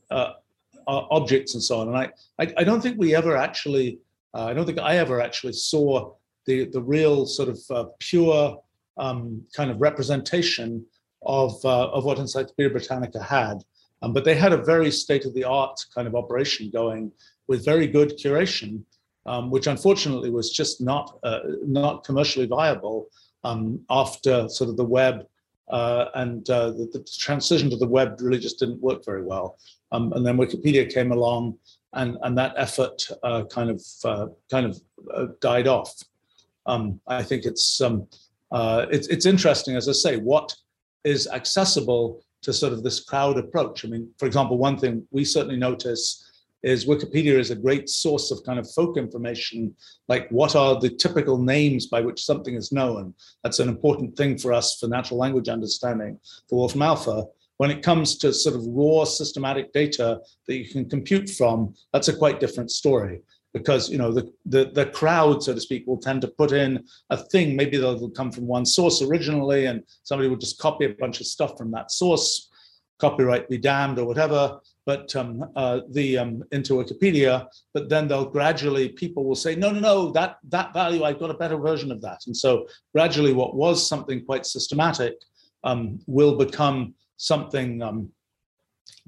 [0.87, 1.89] objects and so on.
[1.89, 3.99] And I, I, I don't think we ever actually,
[4.33, 6.13] I don't think I ever actually saw
[6.45, 8.61] the the real sort of uh, pure
[8.97, 10.85] um, kind of representation
[11.23, 13.63] of uh, of what Encyclopedia Britannica had.
[14.01, 17.11] Um, but they had a very state of the art kind of operation going
[17.47, 18.81] with very good curation,
[19.25, 23.07] um, which unfortunately was just not uh, not commercially viable
[23.43, 25.25] um, after sort of the web.
[25.69, 29.57] Uh, and uh, the, the, transition to the web really just didn't work very well.
[29.93, 31.57] Um, and then Wikipedia came along,
[31.93, 33.81] and, and that effort uh, kind of
[34.49, 35.93] kind of died off.
[36.65, 38.07] Um, I think it's um,
[38.51, 40.55] uh, it's it's interesting, as I say, what
[41.03, 43.85] is accessible to sort of this crowd approach.
[43.85, 46.27] I mean, for example, one thing we certainly notice
[46.63, 49.75] is Wikipedia is a great source of kind of folk information,
[50.07, 53.13] like what are the typical names by which something is known.
[53.43, 57.25] That's an important thing for us for natural language understanding for Wolfram Alpha.
[57.57, 62.07] When it comes to sort of raw systematic data that you can compute from, that's
[62.07, 63.21] a quite different story
[63.53, 66.83] because you know the, the the crowd so to speak will tend to put in
[67.09, 67.55] a thing.
[67.55, 71.27] Maybe they'll come from one source originally and somebody will just copy a bunch of
[71.27, 72.49] stuff from that source
[73.01, 74.59] copyright be damned or whatever.
[74.85, 79.71] But um, uh, the um, into wikipedia but then they'll gradually people will say no
[79.71, 82.19] no no that that value i've got a better version of that.
[82.27, 85.15] And so gradually what was something quite systematic
[85.63, 88.09] um, will become something um,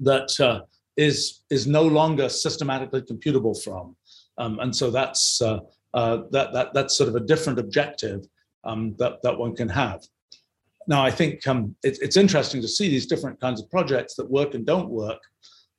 [0.00, 0.60] that uh,
[0.96, 3.96] is is no longer systematically computable from
[4.38, 5.60] um, and so that's uh,
[5.94, 8.26] uh, that, that that's sort of a different objective
[8.64, 10.02] um, that that one can have.
[10.86, 14.30] now I think um, it, it's interesting to see these different kinds of projects that
[14.30, 15.22] work and don't work.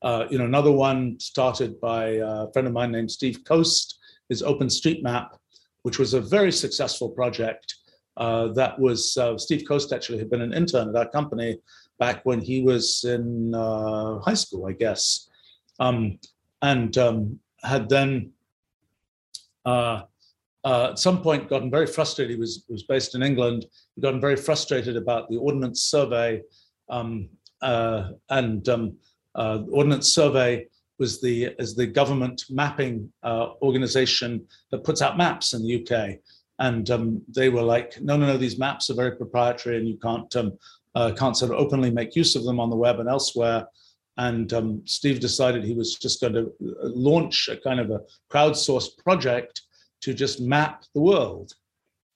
[0.01, 3.97] Uh, you know, another one started by a friend of mine named Steve Coast
[4.29, 5.29] is OpenStreetMap,
[5.83, 7.73] which was a very successful project.
[8.17, 11.59] Uh, that was uh, Steve Coast actually had been an intern at our company
[11.99, 15.29] back when he was in uh, high school, I guess,
[15.79, 16.19] um,
[16.61, 18.31] and um, had then
[19.65, 20.03] uh,
[20.63, 22.35] uh, at some point gotten very frustrated.
[22.35, 23.65] He was, was based in England.
[23.95, 26.41] He gotten very frustrated about the Ordnance Survey,
[26.89, 27.29] um,
[27.61, 28.97] uh, and um,
[29.35, 33.11] uh, Ordnance Survey was the is the government mapping
[33.61, 36.19] organization that puts out maps in the UK.
[36.57, 39.97] And um, they were like, no, no, no, these maps are very proprietary, and you
[39.97, 40.57] can't um,
[41.15, 43.67] can't sort of openly make use of them on the web and elsewhere.
[44.17, 48.01] And um, Steve decided he was just going to launch a kind of a
[48.31, 49.61] crowdsourced project
[50.01, 51.53] to just map the world.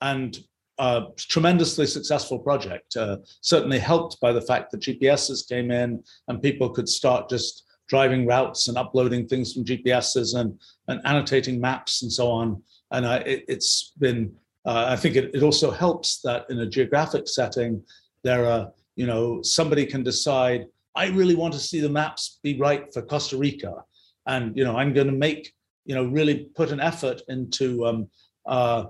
[0.01, 0.39] And
[0.79, 6.41] a tremendously successful project, uh, certainly helped by the fact that GPSs came in and
[6.41, 12.01] people could start just driving routes and uploading things from GPSs and, and annotating maps
[12.01, 12.63] and so on.
[12.91, 14.33] And uh, it, has been,
[14.65, 17.83] uh, I think it, it also helps that in a geographic setting,
[18.23, 20.65] there are, you know, somebody can decide,
[20.95, 23.83] I really want to see the maps be right for Costa Rica.
[24.25, 25.53] And, you know, I'm going to make,
[25.85, 28.09] you know, really put an effort into, um,
[28.45, 28.85] uh,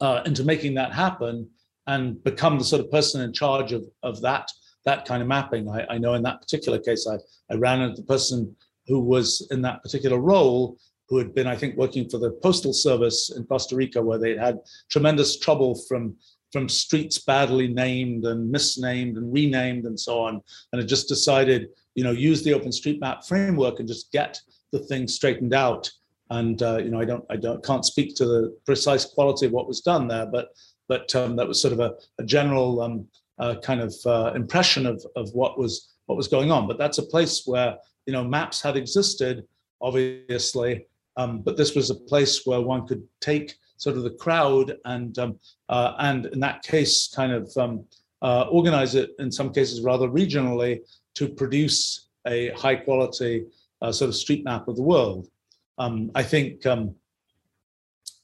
[0.00, 1.48] uh, into making that happen
[1.86, 4.48] and become the sort of person in charge of, of that
[4.84, 5.68] that kind of mapping.
[5.68, 7.16] I, I know in that particular case, I,
[7.52, 8.54] I ran into the person
[8.86, 12.72] who was in that particular role who had been, I think, working for the postal
[12.72, 14.58] service in Costa Rica, where they had
[14.90, 16.16] tremendous trouble from
[16.54, 20.40] from streets badly named and misnamed and renamed and so on,
[20.70, 24.40] and had just decided, you know, use the OpenStreetMap framework and just get
[24.70, 25.90] the thing straightened out.
[26.30, 29.52] And uh, you know, I don't, I don't, can't speak to the precise quality of
[29.52, 30.50] what was done there, but
[30.86, 33.08] but um, that was sort of a, a general um,
[33.40, 36.68] uh, kind of uh, impression of of what was what was going on.
[36.68, 37.76] But that's a place where
[38.06, 39.44] you know maps had existed,
[39.80, 40.86] obviously,
[41.16, 43.54] um, but this was a place where one could take
[43.84, 47.74] sort of the crowd and um, uh, and in that case kind of um,
[48.22, 50.74] uh, organize it in some cases rather regionally
[51.18, 53.34] to produce a high quality
[53.82, 55.28] uh, sort of street map of the world.
[55.76, 56.94] Um, I think um,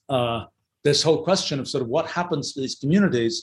[0.08, 0.40] uh,
[0.82, 3.34] this whole question of sort of what happens to these communities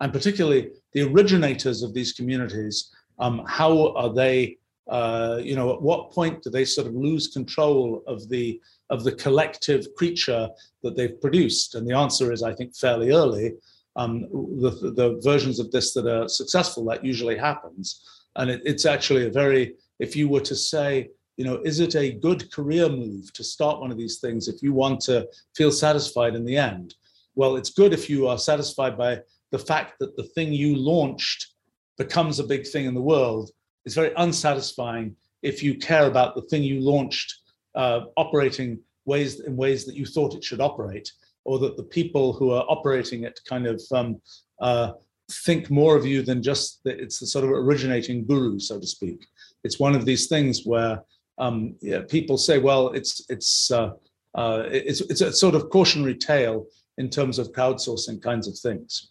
[0.00, 2.76] and particularly the originators of these communities,
[3.18, 4.56] um, how are they,
[4.88, 8.60] uh, you know, at what point do they sort of lose control of the
[8.90, 10.48] of the collective creature
[10.82, 11.74] that they've produced?
[11.74, 13.54] And the answer is, I think, fairly early.
[13.96, 14.22] Um,
[14.60, 18.04] the, the versions of this that are successful, that usually happens.
[18.36, 21.94] And it, it's actually a very, if you were to say, you know, is it
[21.94, 25.70] a good career move to start one of these things if you want to feel
[25.70, 26.94] satisfied in the end?
[27.34, 29.20] Well, it's good if you are satisfied by
[29.52, 31.54] the fact that the thing you launched
[31.98, 33.50] becomes a big thing in the world.
[33.84, 37.35] It's very unsatisfying if you care about the thing you launched
[37.76, 41.12] uh, operating ways in ways that you thought it should operate,
[41.44, 44.20] or that the people who are operating it kind of um,
[44.60, 44.92] uh,
[45.30, 48.86] think more of you than just that it's the sort of originating guru, so to
[48.86, 49.26] speak.
[49.64, 51.02] It's one of these things where
[51.38, 53.90] um, yeah, people say, well, it's it's uh,
[54.34, 56.66] uh, it's it's a sort of cautionary tale
[56.98, 59.10] in terms of crowdsourcing kinds of things.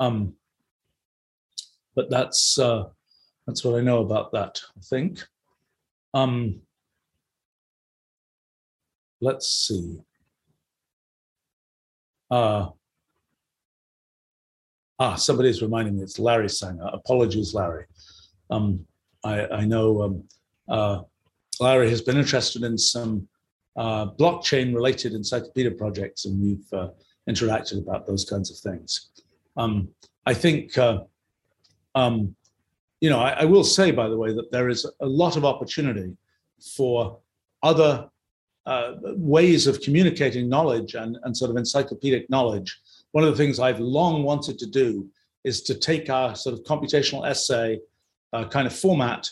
[0.00, 0.34] Um,
[1.94, 2.84] but that's uh,
[3.46, 4.60] that's what I know about that.
[4.76, 5.24] I think.
[6.12, 6.60] Um,
[9.24, 9.98] let's see.
[12.30, 12.68] Uh,
[14.98, 16.88] ah, somebody's reminding me it's Larry Sanger.
[16.92, 17.86] Apologies, Larry.
[18.50, 18.86] Um,
[19.24, 20.24] I, I know um,
[20.68, 21.02] uh,
[21.60, 23.26] Larry has been interested in some
[23.76, 26.88] uh, blockchain related encyclopedia projects, and we've uh,
[27.28, 29.10] interacted about those kinds of things.
[29.56, 29.88] Um,
[30.26, 31.00] I think, uh,
[31.94, 32.36] um,
[33.00, 35.44] you know, I, I, will say, by the way, that there is a lot of
[35.44, 36.16] opportunity
[36.76, 37.18] for
[37.62, 38.08] other
[38.66, 42.80] uh, ways of communicating knowledge and, and sort of encyclopedic knowledge.
[43.12, 45.08] One of the things I've long wanted to do
[45.44, 47.80] is to take our sort of computational essay
[48.32, 49.28] uh, kind of format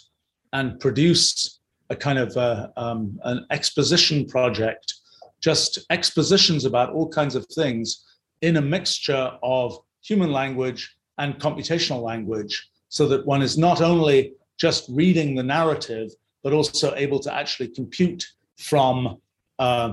[0.52, 1.60] and produce
[1.90, 4.94] a kind of uh, um, an exposition project,
[5.40, 8.04] just expositions about all kinds of things
[8.42, 14.34] in a mixture of human language and computational language, so that one is not only
[14.59, 16.10] just reading the narrative,
[16.42, 18.26] but also able to actually compute
[18.59, 19.18] from
[19.62, 19.90] uh,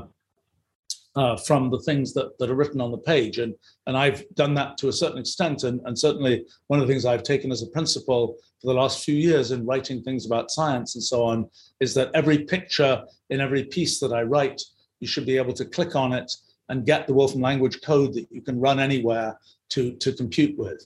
[1.16, 3.40] uh, from the things that, that are written on the page.
[3.44, 3.54] And,
[3.88, 5.64] and I've done that to a certain extent.
[5.64, 9.04] And, and certainly one of the things I've taken as a principle for the last
[9.04, 13.42] few years in writing things about science and so on is that every picture in
[13.42, 14.62] every piece that I write,
[15.02, 16.30] you should be able to click on it
[16.70, 19.38] and get the Wolfram language code that you can run anywhere
[19.74, 20.80] to, to compute with.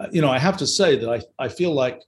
[0.00, 1.98] uh, you know, I have to say that I, I feel like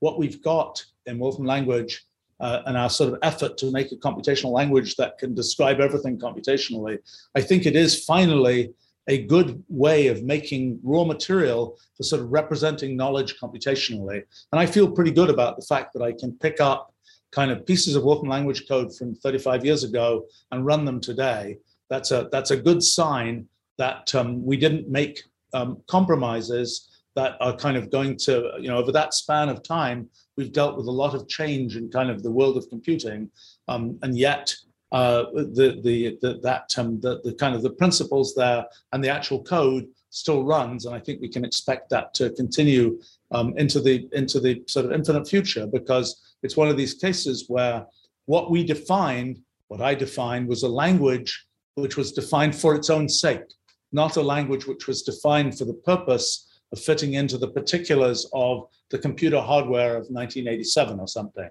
[0.00, 0.72] what we've got
[1.06, 1.92] in Wolfram language
[2.40, 6.18] uh, and our sort of effort to make a computational language that can describe everything
[6.18, 6.98] computationally,
[7.34, 8.72] I think it is finally
[9.08, 14.22] a good way of making raw material for sort of representing knowledge computationally.
[14.52, 16.94] And I feel pretty good about the fact that I can pick up
[17.32, 21.58] kind of pieces of Wolfram language code from 35 years ago and run them today.
[21.90, 23.46] That's a that's a good sign
[23.78, 25.22] that um, we didn't make
[25.54, 26.88] um, compromises
[27.18, 30.76] that are kind of going to, you know, over that span of time, we've dealt
[30.76, 33.28] with a lot of change in kind of the world of computing,
[33.66, 34.54] um, and yet
[34.92, 35.24] uh,
[35.58, 39.42] the, the, the that um, the, the kind of the principles there and the actual
[39.42, 43.00] code still runs, and I think we can expect that to continue
[43.32, 46.08] um, into the into the sort of infinite future because
[46.44, 47.84] it's one of these cases where
[48.26, 53.08] what we defined, what I defined, was a language which was defined for its own
[53.08, 53.48] sake,
[53.90, 58.68] not a language which was defined for the purpose of fitting into the particulars of
[58.90, 61.50] the computer hardware of 1987 or something.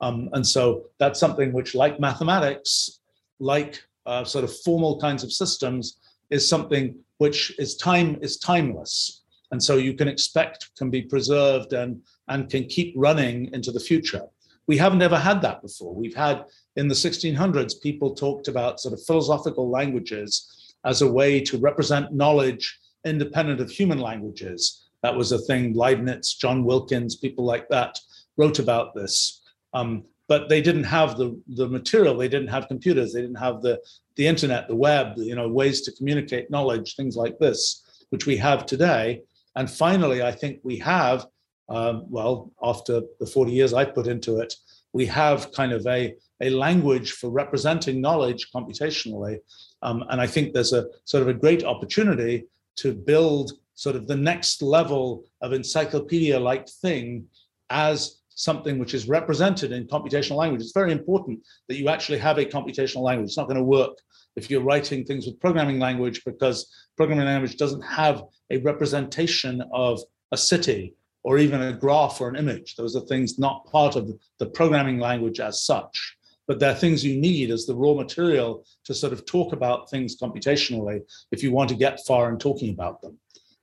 [0.00, 3.00] Um, and so that's something which, like mathematics,
[3.38, 5.98] like uh, sort of formal kinds of systems,
[6.30, 9.22] is something which is time is timeless,
[9.52, 13.78] and so you can expect can be preserved and and can keep running into the
[13.78, 14.22] future.
[14.66, 15.94] We haven't ever had that before.
[15.94, 16.44] We've had
[16.76, 22.12] in the 1600s people talked about sort of philosophical languages as a way to represent
[22.12, 24.88] knowledge independent of human languages.
[25.02, 27.98] That was a thing Leibniz, John Wilkins, people like that
[28.36, 29.42] wrote about this.
[29.74, 33.60] Um, but they didn't have the, the material, they didn't have computers, they didn't have
[33.60, 33.80] the,
[34.16, 38.36] the internet, the web, you know, ways to communicate knowledge, things like this, which we
[38.36, 39.22] have today.
[39.56, 41.26] And finally, I think we have,
[41.68, 44.54] um, well, after the 40 years I put into it,
[44.92, 49.38] we have kind of a, a language for representing knowledge computationally.
[49.82, 52.46] Um, and I think there's a sort of a great opportunity
[52.76, 57.26] to build sort of the next level of encyclopedia like thing
[57.70, 60.62] as something which is represented in computational language.
[60.62, 63.28] It's very important that you actually have a computational language.
[63.28, 63.96] It's not going to work
[64.36, 70.00] if you're writing things with programming language because programming language doesn't have a representation of
[70.32, 70.94] a city
[71.24, 72.74] or even a graph or an image.
[72.76, 76.16] Those are things not part of the programming language as such
[76.52, 80.20] but they're things you need as the raw material to sort of talk about things
[80.20, 81.00] computationally
[81.30, 83.18] if you want to get far in talking about them.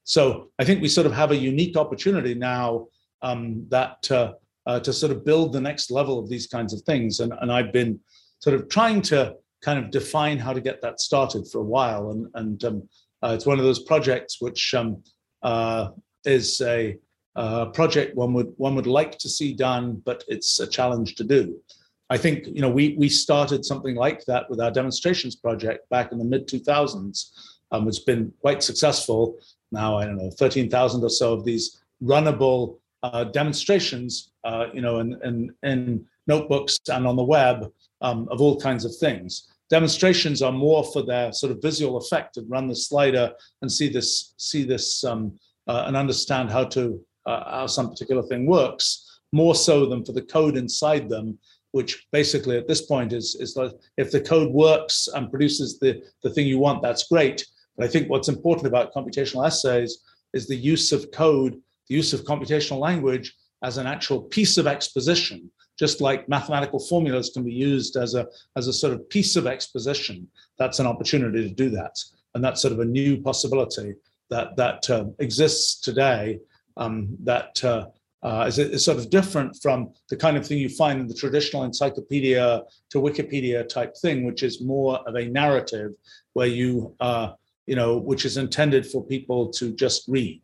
[0.05, 2.87] So I think we sort of have a unique opportunity now
[3.21, 4.33] um, that uh,
[4.65, 7.19] uh, to sort of build the next level of these kinds of things.
[7.19, 7.99] And, and I've been
[8.39, 12.09] sort of trying to kind of define how to get that started for a while.
[12.09, 12.89] And, and um,
[13.21, 15.03] uh, it's one of those projects which um,
[15.43, 15.89] uh,
[16.25, 16.97] is a
[17.35, 21.23] uh, project one would one would like to see done, but it's a challenge to
[21.23, 21.61] do.
[22.09, 26.11] I think you know we we started something like that with our demonstrations project back
[26.11, 27.31] in the mid 2000s.
[27.71, 29.37] Um, it's been quite successful.
[29.71, 34.99] Now I don't know 13,000 or so of these runnable uh, demonstrations, uh, you know,
[34.99, 37.71] in, in, in notebooks and on the web
[38.01, 39.47] um, of all kinds of things.
[39.69, 43.31] Demonstrations are more for their sort of visual effect and run the slider
[43.61, 45.37] and see this see this um,
[45.67, 50.13] uh, and understand how to uh, how some particular thing works more so than for
[50.13, 51.37] the code inside them
[51.71, 56.01] which basically at this point is is that if the code works and produces the
[56.23, 57.45] the thing you want, that's great.
[57.77, 59.99] But I think what's important about computational essays
[60.33, 61.53] is the use of code,
[61.87, 67.31] the use of computational language as an actual piece of exposition, just like mathematical formulas
[67.33, 70.27] can be used as a as a sort of piece of exposition.
[70.57, 71.95] That's an opportunity to do that,
[72.33, 73.93] and that's sort of a new possibility
[74.29, 76.39] that that uh, exists today.
[76.77, 77.87] Um, that uh,
[78.21, 81.13] uh, is, is sort of different from the kind of thing you find in the
[81.13, 85.91] traditional encyclopedia to Wikipedia type thing, which is more of a narrative
[86.33, 87.31] where you, uh,
[87.65, 90.41] you know, which is intended for people to just read,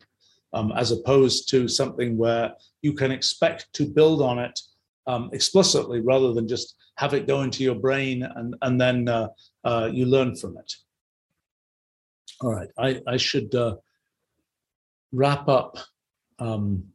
[0.52, 4.58] um, as opposed to something where you can expect to build on it
[5.06, 9.28] um, explicitly rather than just have it go into your brain and, and then uh,
[9.64, 10.72] uh you learn from it.
[12.40, 13.76] All right, I, I should uh,
[15.12, 15.78] wrap up.
[16.38, 16.92] Um,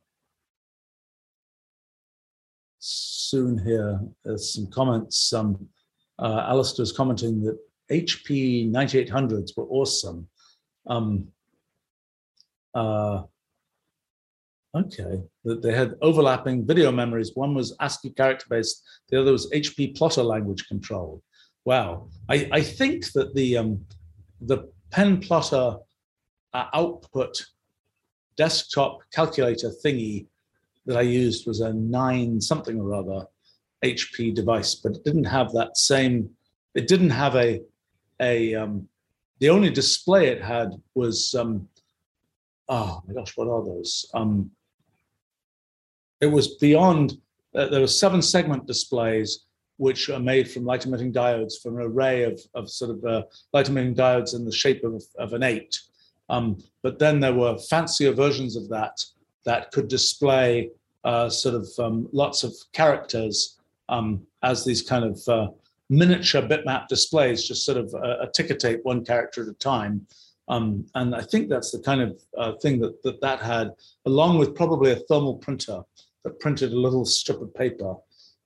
[2.82, 3.99] soon here.
[4.36, 5.32] Some comments.
[5.32, 5.70] Um,
[6.20, 7.58] uh, Alistair's commenting that
[7.91, 10.28] HP 9800s were awesome.
[10.88, 11.28] Um,
[12.74, 13.24] uh,
[14.76, 17.32] okay, that they had overlapping video memories.
[17.36, 21.22] One was ASCII character based, the other was HP plotter language control.
[21.66, 23.86] Wow, I, I think that the um,
[24.40, 25.78] the pen plotter
[26.53, 27.45] uh, output
[28.38, 30.28] desktop calculator thingy
[30.86, 33.26] that I used was a nine something or other
[33.84, 36.30] HP device, but it didn't have that same.
[36.76, 37.62] It didn't have a
[38.20, 38.56] a.
[38.56, 38.88] Um,
[39.40, 41.68] the only display it had was um,
[42.72, 44.10] oh my gosh, what are those?
[44.14, 44.49] Um,
[46.22, 47.18] it was beyond,
[47.53, 49.45] uh, there were seven segment displays
[49.78, 53.24] which are made from light emitting diodes from an array of, of sort of uh,
[53.52, 55.80] light emitting diodes in the shape of, of an eight.
[56.30, 59.03] Um, but then there were fancier versions of that
[59.46, 60.70] that could display
[61.04, 63.60] uh, sort of um, lots of characters
[63.90, 65.50] um, as these kind of uh,
[65.90, 70.06] miniature bitmap displays, just sort of a, a ticker tape, one character at a time.
[70.48, 73.72] Um, and I think that's the kind of uh, thing that, that that had,
[74.06, 75.82] along with probably a thermal printer
[76.24, 77.96] that printed a little strip of paper.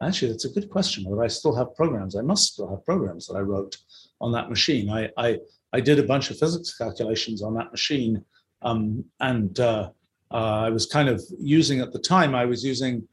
[0.02, 1.06] Actually, that's a good question.
[1.06, 2.16] Whether I still have programs?
[2.16, 3.78] I must still have programs that I wrote
[4.22, 4.90] on that machine.
[4.90, 5.40] I I,
[5.74, 8.24] I did a bunch of physics calculations on that machine,
[8.62, 9.90] um, and uh, uh,
[10.32, 12.36] I was kind of using at the time.
[12.36, 13.08] I was using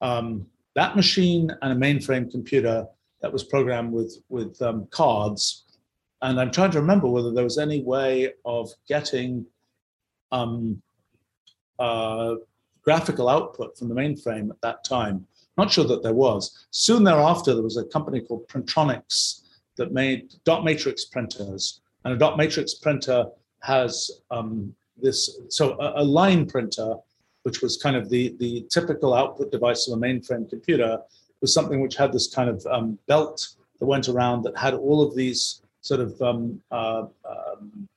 [0.00, 2.86] um, that machine and a mainframe computer
[3.20, 5.64] that was programmed with with um, cards.
[6.22, 9.44] And I'm trying to remember whether there was any way of getting
[10.30, 10.80] um,
[11.78, 12.36] uh,
[12.82, 15.26] graphical output from the mainframe at that time.
[15.58, 16.66] Not sure that there was.
[16.70, 19.42] Soon thereafter, there was a company called Printronix
[19.76, 21.80] that made dot matrix printers.
[22.04, 23.26] And a dot matrix printer
[23.62, 26.94] has um, this, so a, a, line printer,
[27.42, 30.98] which was kind of the, the typical output device of a mainframe computer,
[31.40, 33.48] was something which had this kind of um, belt
[33.78, 37.88] that went around that had all of these sort of um, uh, um,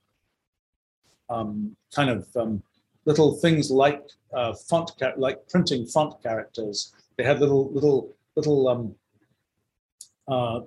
[1.29, 2.63] um kind of um,
[3.05, 4.03] little things like
[4.33, 6.93] uh, font, like printing font characters.
[7.17, 8.95] They had little, little, little, um,
[10.27, 10.61] uh,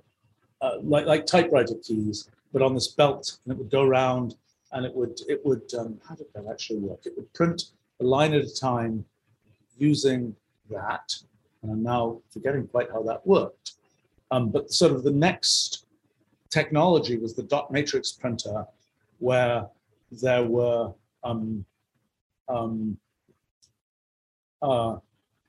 [0.60, 4.34] uh, like like typewriter keys, but on this belt, and it would go around,
[4.72, 5.72] and it would, it would.
[5.74, 7.00] Um, how did that actually work?
[7.04, 7.62] It would print
[8.00, 9.04] a line at a time
[9.76, 10.34] using
[10.70, 11.14] that,
[11.62, 13.72] and I'm now forgetting quite how that worked.
[14.30, 15.86] Um, but sort of the next
[16.50, 18.66] technology was the dot matrix printer,
[19.18, 19.66] where
[20.10, 20.92] there were
[21.24, 21.64] um,
[22.48, 22.96] um,
[24.62, 24.96] uh,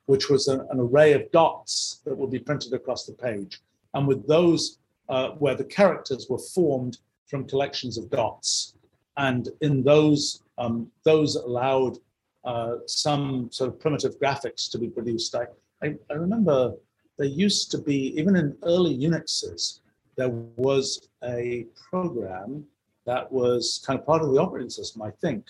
[0.06, 3.62] which was an, an, array of dots that would be printed across the page.
[3.94, 6.98] And with those, uh, where the characters were formed
[7.28, 8.74] from collections of dots.
[9.20, 11.98] And in those, um, those allowed
[12.46, 15.36] uh, some sort of primitive graphics to be produced.
[15.36, 15.46] I,
[15.84, 16.74] I, I remember
[17.18, 19.82] there used to be, even in early Unixes,
[20.16, 22.66] there was a program
[23.06, 25.48] that was kind of part of the operating system, I think,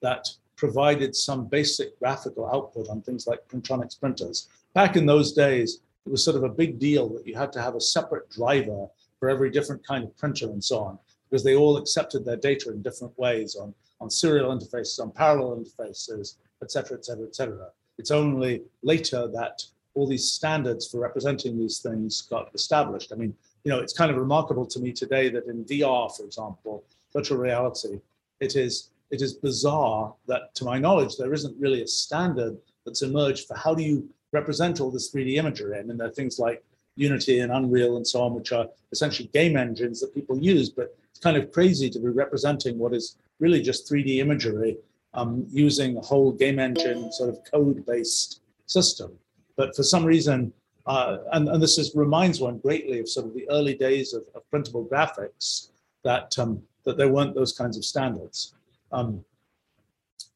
[0.00, 0.26] that
[0.56, 4.48] provided some basic graphical output on things like Printronix printers.
[4.72, 7.60] Back in those days, it was sort of a big deal that you had to
[7.60, 8.86] have a separate driver
[9.18, 10.98] for every different kind of printer and so on,
[11.30, 15.56] because they all accepted their data in different ways on, on serial interfaces, on parallel
[15.56, 17.68] interfaces, et cetera, et cetera, et cetera.
[17.98, 19.62] It's only later that
[19.94, 23.12] all these standards for representing these things got established.
[23.12, 23.34] I mean,
[23.64, 27.38] you know, it's kind of remarkable to me today that in VR, for example, virtual
[27.38, 28.00] reality,
[28.40, 33.02] it is it is bizarre that, to my knowledge, there isn't really a standard that's
[33.02, 35.78] emerged for how do you represent all this 3D imagery.
[35.78, 36.62] I mean, there are things like
[37.00, 40.96] Unity and Unreal and so on, which are essentially game engines that people use, but
[41.10, 44.76] it's kind of crazy to be representing what is really just 3D imagery
[45.14, 49.18] um, using a whole game engine sort of code-based system.
[49.56, 50.52] But for some reason,
[50.86, 54.22] uh, and, and this is, reminds one greatly of sort of the early days of,
[54.34, 55.70] of printable graphics,
[56.04, 58.54] that, um, that there weren't those kinds of standards.
[58.92, 59.24] Um,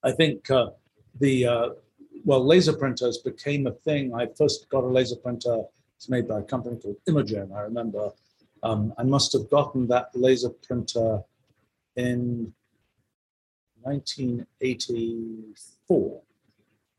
[0.03, 0.71] I think uh,
[1.21, 1.69] the uh,
[2.25, 4.15] well, laser printers became a thing.
[4.15, 5.63] I first got a laser printer.
[5.97, 7.55] It's made by a company called Imagen.
[7.55, 8.11] I remember.
[8.63, 11.23] Um, I must have gotten that laser printer
[11.97, 12.55] in
[13.83, 16.23] 1984,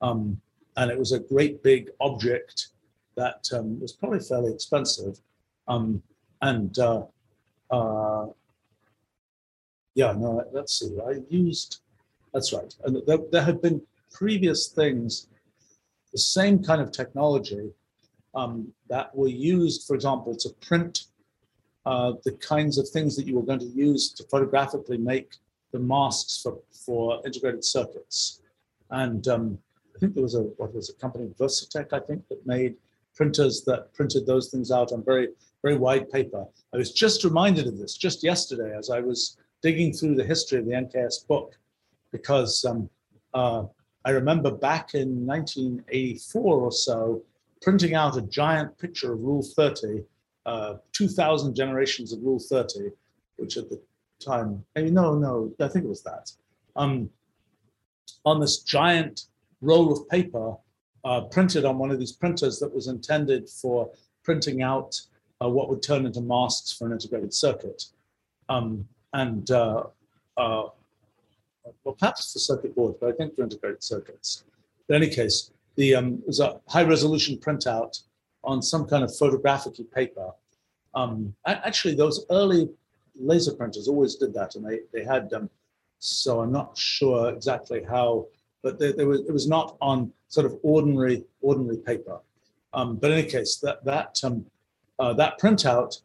[0.02, 0.40] um,
[0.78, 2.68] and it was a great big object
[3.16, 5.20] that um, was probably fairly expensive.
[5.68, 6.04] Um,
[6.42, 7.04] and uh,
[7.72, 8.28] uh,
[9.96, 10.96] yeah, no, let's see.
[11.08, 11.80] I used,
[12.34, 12.74] that's right.
[12.84, 13.82] And there, there had been
[14.12, 15.28] previous things,
[16.12, 17.72] the same kind of technology
[18.36, 21.06] um, that were used, for example, to print
[21.86, 25.36] uh, the kinds of things that you were going to use to photographically make
[25.72, 28.42] the masks for, for integrated circuits.
[28.90, 29.58] And um,
[29.96, 32.76] I think there was a, what was a company, Versatec, I think, that made
[33.16, 35.30] printers that printed those things out on very,
[35.62, 36.46] very wide paper.
[36.74, 40.60] I was just reminded of this just yesterday as I was digging through the history
[40.60, 41.56] of the NKS book
[42.12, 42.90] because um,
[43.34, 43.64] uh,
[44.06, 47.24] I remember back in 1984 or so,
[47.66, 50.04] printing out a giant picture of Rule 30,
[50.46, 52.92] uh, 2,000 generations of Rule 30,
[53.38, 53.82] which at the
[54.24, 56.32] time, I mean, no, no, I think it was that,
[56.76, 57.10] um,
[58.24, 59.24] on this giant
[59.62, 60.56] roll of paper
[61.06, 63.90] uh, printed on one of these printers that was intended for
[64.24, 65.02] printing out
[65.42, 67.86] uh, what would turn into masks for an integrated circuit.
[68.48, 69.86] Um, and uh,
[70.38, 70.66] uh,
[71.84, 74.44] well, perhaps for circuit boards, but I think for integrated circuits.
[74.88, 78.02] In any case, the um, was a high resolution printout
[78.44, 80.32] on some kind of photographic paper.
[80.94, 82.70] Um, actually, those early
[83.20, 85.50] laser printers always did that, and they they had them.
[86.00, 88.28] So I'm not sure exactly how,
[88.62, 92.20] but they was, it was not on sort of ordinary ordinary paper.
[92.74, 94.46] Um, but in any case, that that um,
[95.00, 96.02] uh, that printout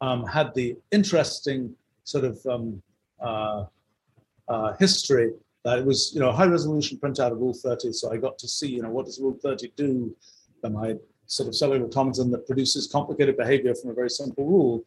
[0.00, 1.74] um, had the interesting
[2.04, 2.82] sort of um,
[3.20, 3.64] uh,
[4.48, 5.32] uh, history
[5.64, 7.92] that it was you know a high resolution printout of Rule 30.
[7.92, 10.14] So I got to see you know what does Rule 30 do.
[10.62, 14.84] And I sort of cellular automaton that produces complicated behavior from a very simple rule.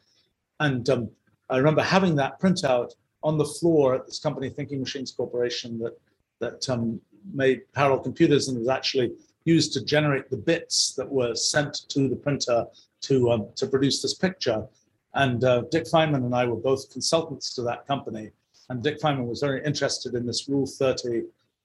[0.59, 1.09] And um,
[1.49, 2.93] I remember having that printout
[3.23, 5.97] on the floor at this company, Thinking Machines Corporation, that
[6.39, 6.99] that um,
[7.33, 9.11] made parallel computers and was actually
[9.45, 12.65] used to generate the bits that were sent to the printer
[13.01, 14.65] to um, to produce this picture.
[15.13, 18.31] And uh, Dick Feynman and I were both consultants to that company.
[18.69, 21.23] And Dick Feynman was very interested in this Rule 30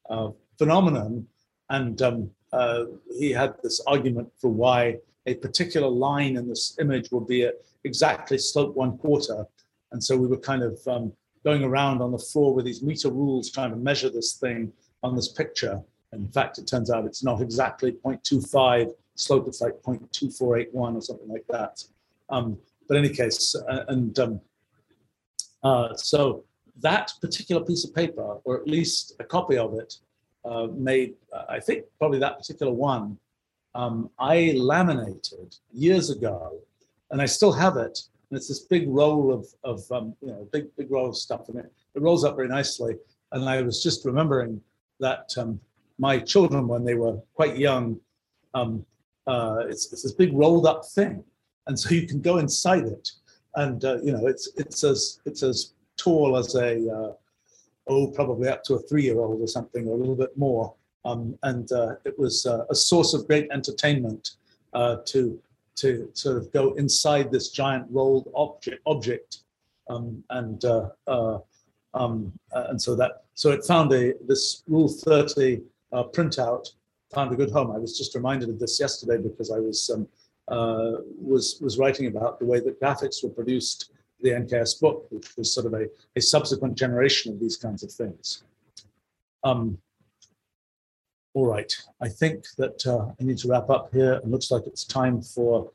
[0.09, 1.27] uh, phenomenon.
[1.71, 2.85] And um, uh,
[3.19, 7.49] he had this argument for why a particular line in this image would be
[7.85, 9.47] exactly slope one quarter.
[9.93, 11.13] And so we were kind of um,
[11.45, 14.73] going around on the floor with these meter rules trying to measure this thing
[15.03, 15.81] on this picture.
[16.13, 21.01] And in fact, it turns out it's not exactly 0.25 slope, it's like 0.2481 or
[21.01, 21.83] something like that.
[22.29, 22.59] Um,
[22.89, 24.41] but in any case, uh, and um,
[25.63, 26.45] uh, so
[26.83, 29.95] that particular piece of paper, or at least a copy of it,
[30.45, 31.15] uh, made,
[31.49, 33.19] I think probably that particular one,
[33.75, 36.59] um, I laminated years ago,
[37.11, 37.99] and I still have it.
[38.31, 41.49] And it's this big roll of, of um, you know, big, big roll of stuff
[41.49, 41.73] in it.
[41.95, 42.95] It rolls up very nicely.
[43.33, 44.61] And I was just remembering
[45.01, 45.61] that um,
[45.99, 48.01] my children, when they were quite young,
[48.55, 48.85] um,
[49.27, 51.25] uh, it's, it's this big rolled up thing.
[51.67, 53.11] And so you can go inside it.
[53.57, 57.13] And, uh, you know, it's, it's, as, it's as tall as a, uh,
[57.89, 60.75] oh, probably up to a three-year-old or something, or a little bit more.
[61.05, 64.33] Um, and uh, it was uh, a source of great entertainment
[64.73, 65.41] uh, to
[65.77, 69.39] to sort of go inside this giant rolled object object,
[69.89, 71.39] um, and uh, uh,
[71.95, 75.63] um, and so that so it found a this Rule 30
[76.13, 76.69] printout
[77.15, 77.71] found a good home.
[77.73, 80.07] I was just reminded of this yesterday because I was um,
[81.19, 83.91] was was writing about the way that graphics were produced
[84.23, 85.87] the NKS book, which was sort of a,
[86.17, 88.43] a subsequent generation of these kinds of things.
[89.45, 89.79] Um,
[91.33, 94.15] all right, I think that uh, I need to wrap up here.
[94.15, 95.71] It looks like it's time for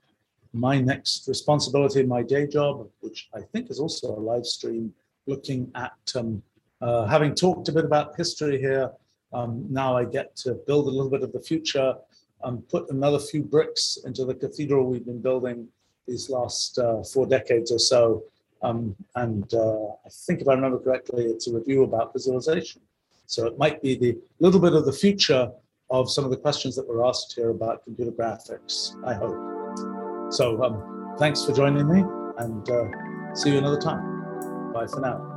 [0.54, 4.94] my next responsibility my day job, which I think is also a live stream,
[5.28, 6.42] looking at um,
[6.82, 8.92] uh, having talked a bit about history here.
[9.34, 11.96] Um, now I get to build a little bit of the future,
[12.44, 15.68] and put another few bricks into the cathedral we've been building
[16.08, 18.24] these last uh, four decades or so.
[18.62, 22.82] Um, and uh, I think if I remember correctly, it's a review about visualization.
[23.28, 25.52] So it might be the little bit of the future
[25.90, 30.34] of some of the questions that were asked here about computer graphics, I hope.
[30.34, 32.04] So um, thanks for joining me
[32.40, 34.74] and uh, see you another time.
[34.74, 35.32] Bye for now.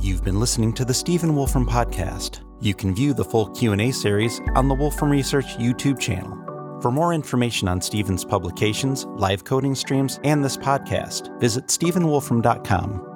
[0.00, 2.40] You've been listening to the Stephen Wolfram podcast.
[2.60, 6.49] You can view the full Q&A series on the Wolfram Research YouTube channel.
[6.80, 13.09] For more information on Stephen's publications, live coding streams, and this podcast, visit stephenwolfram.com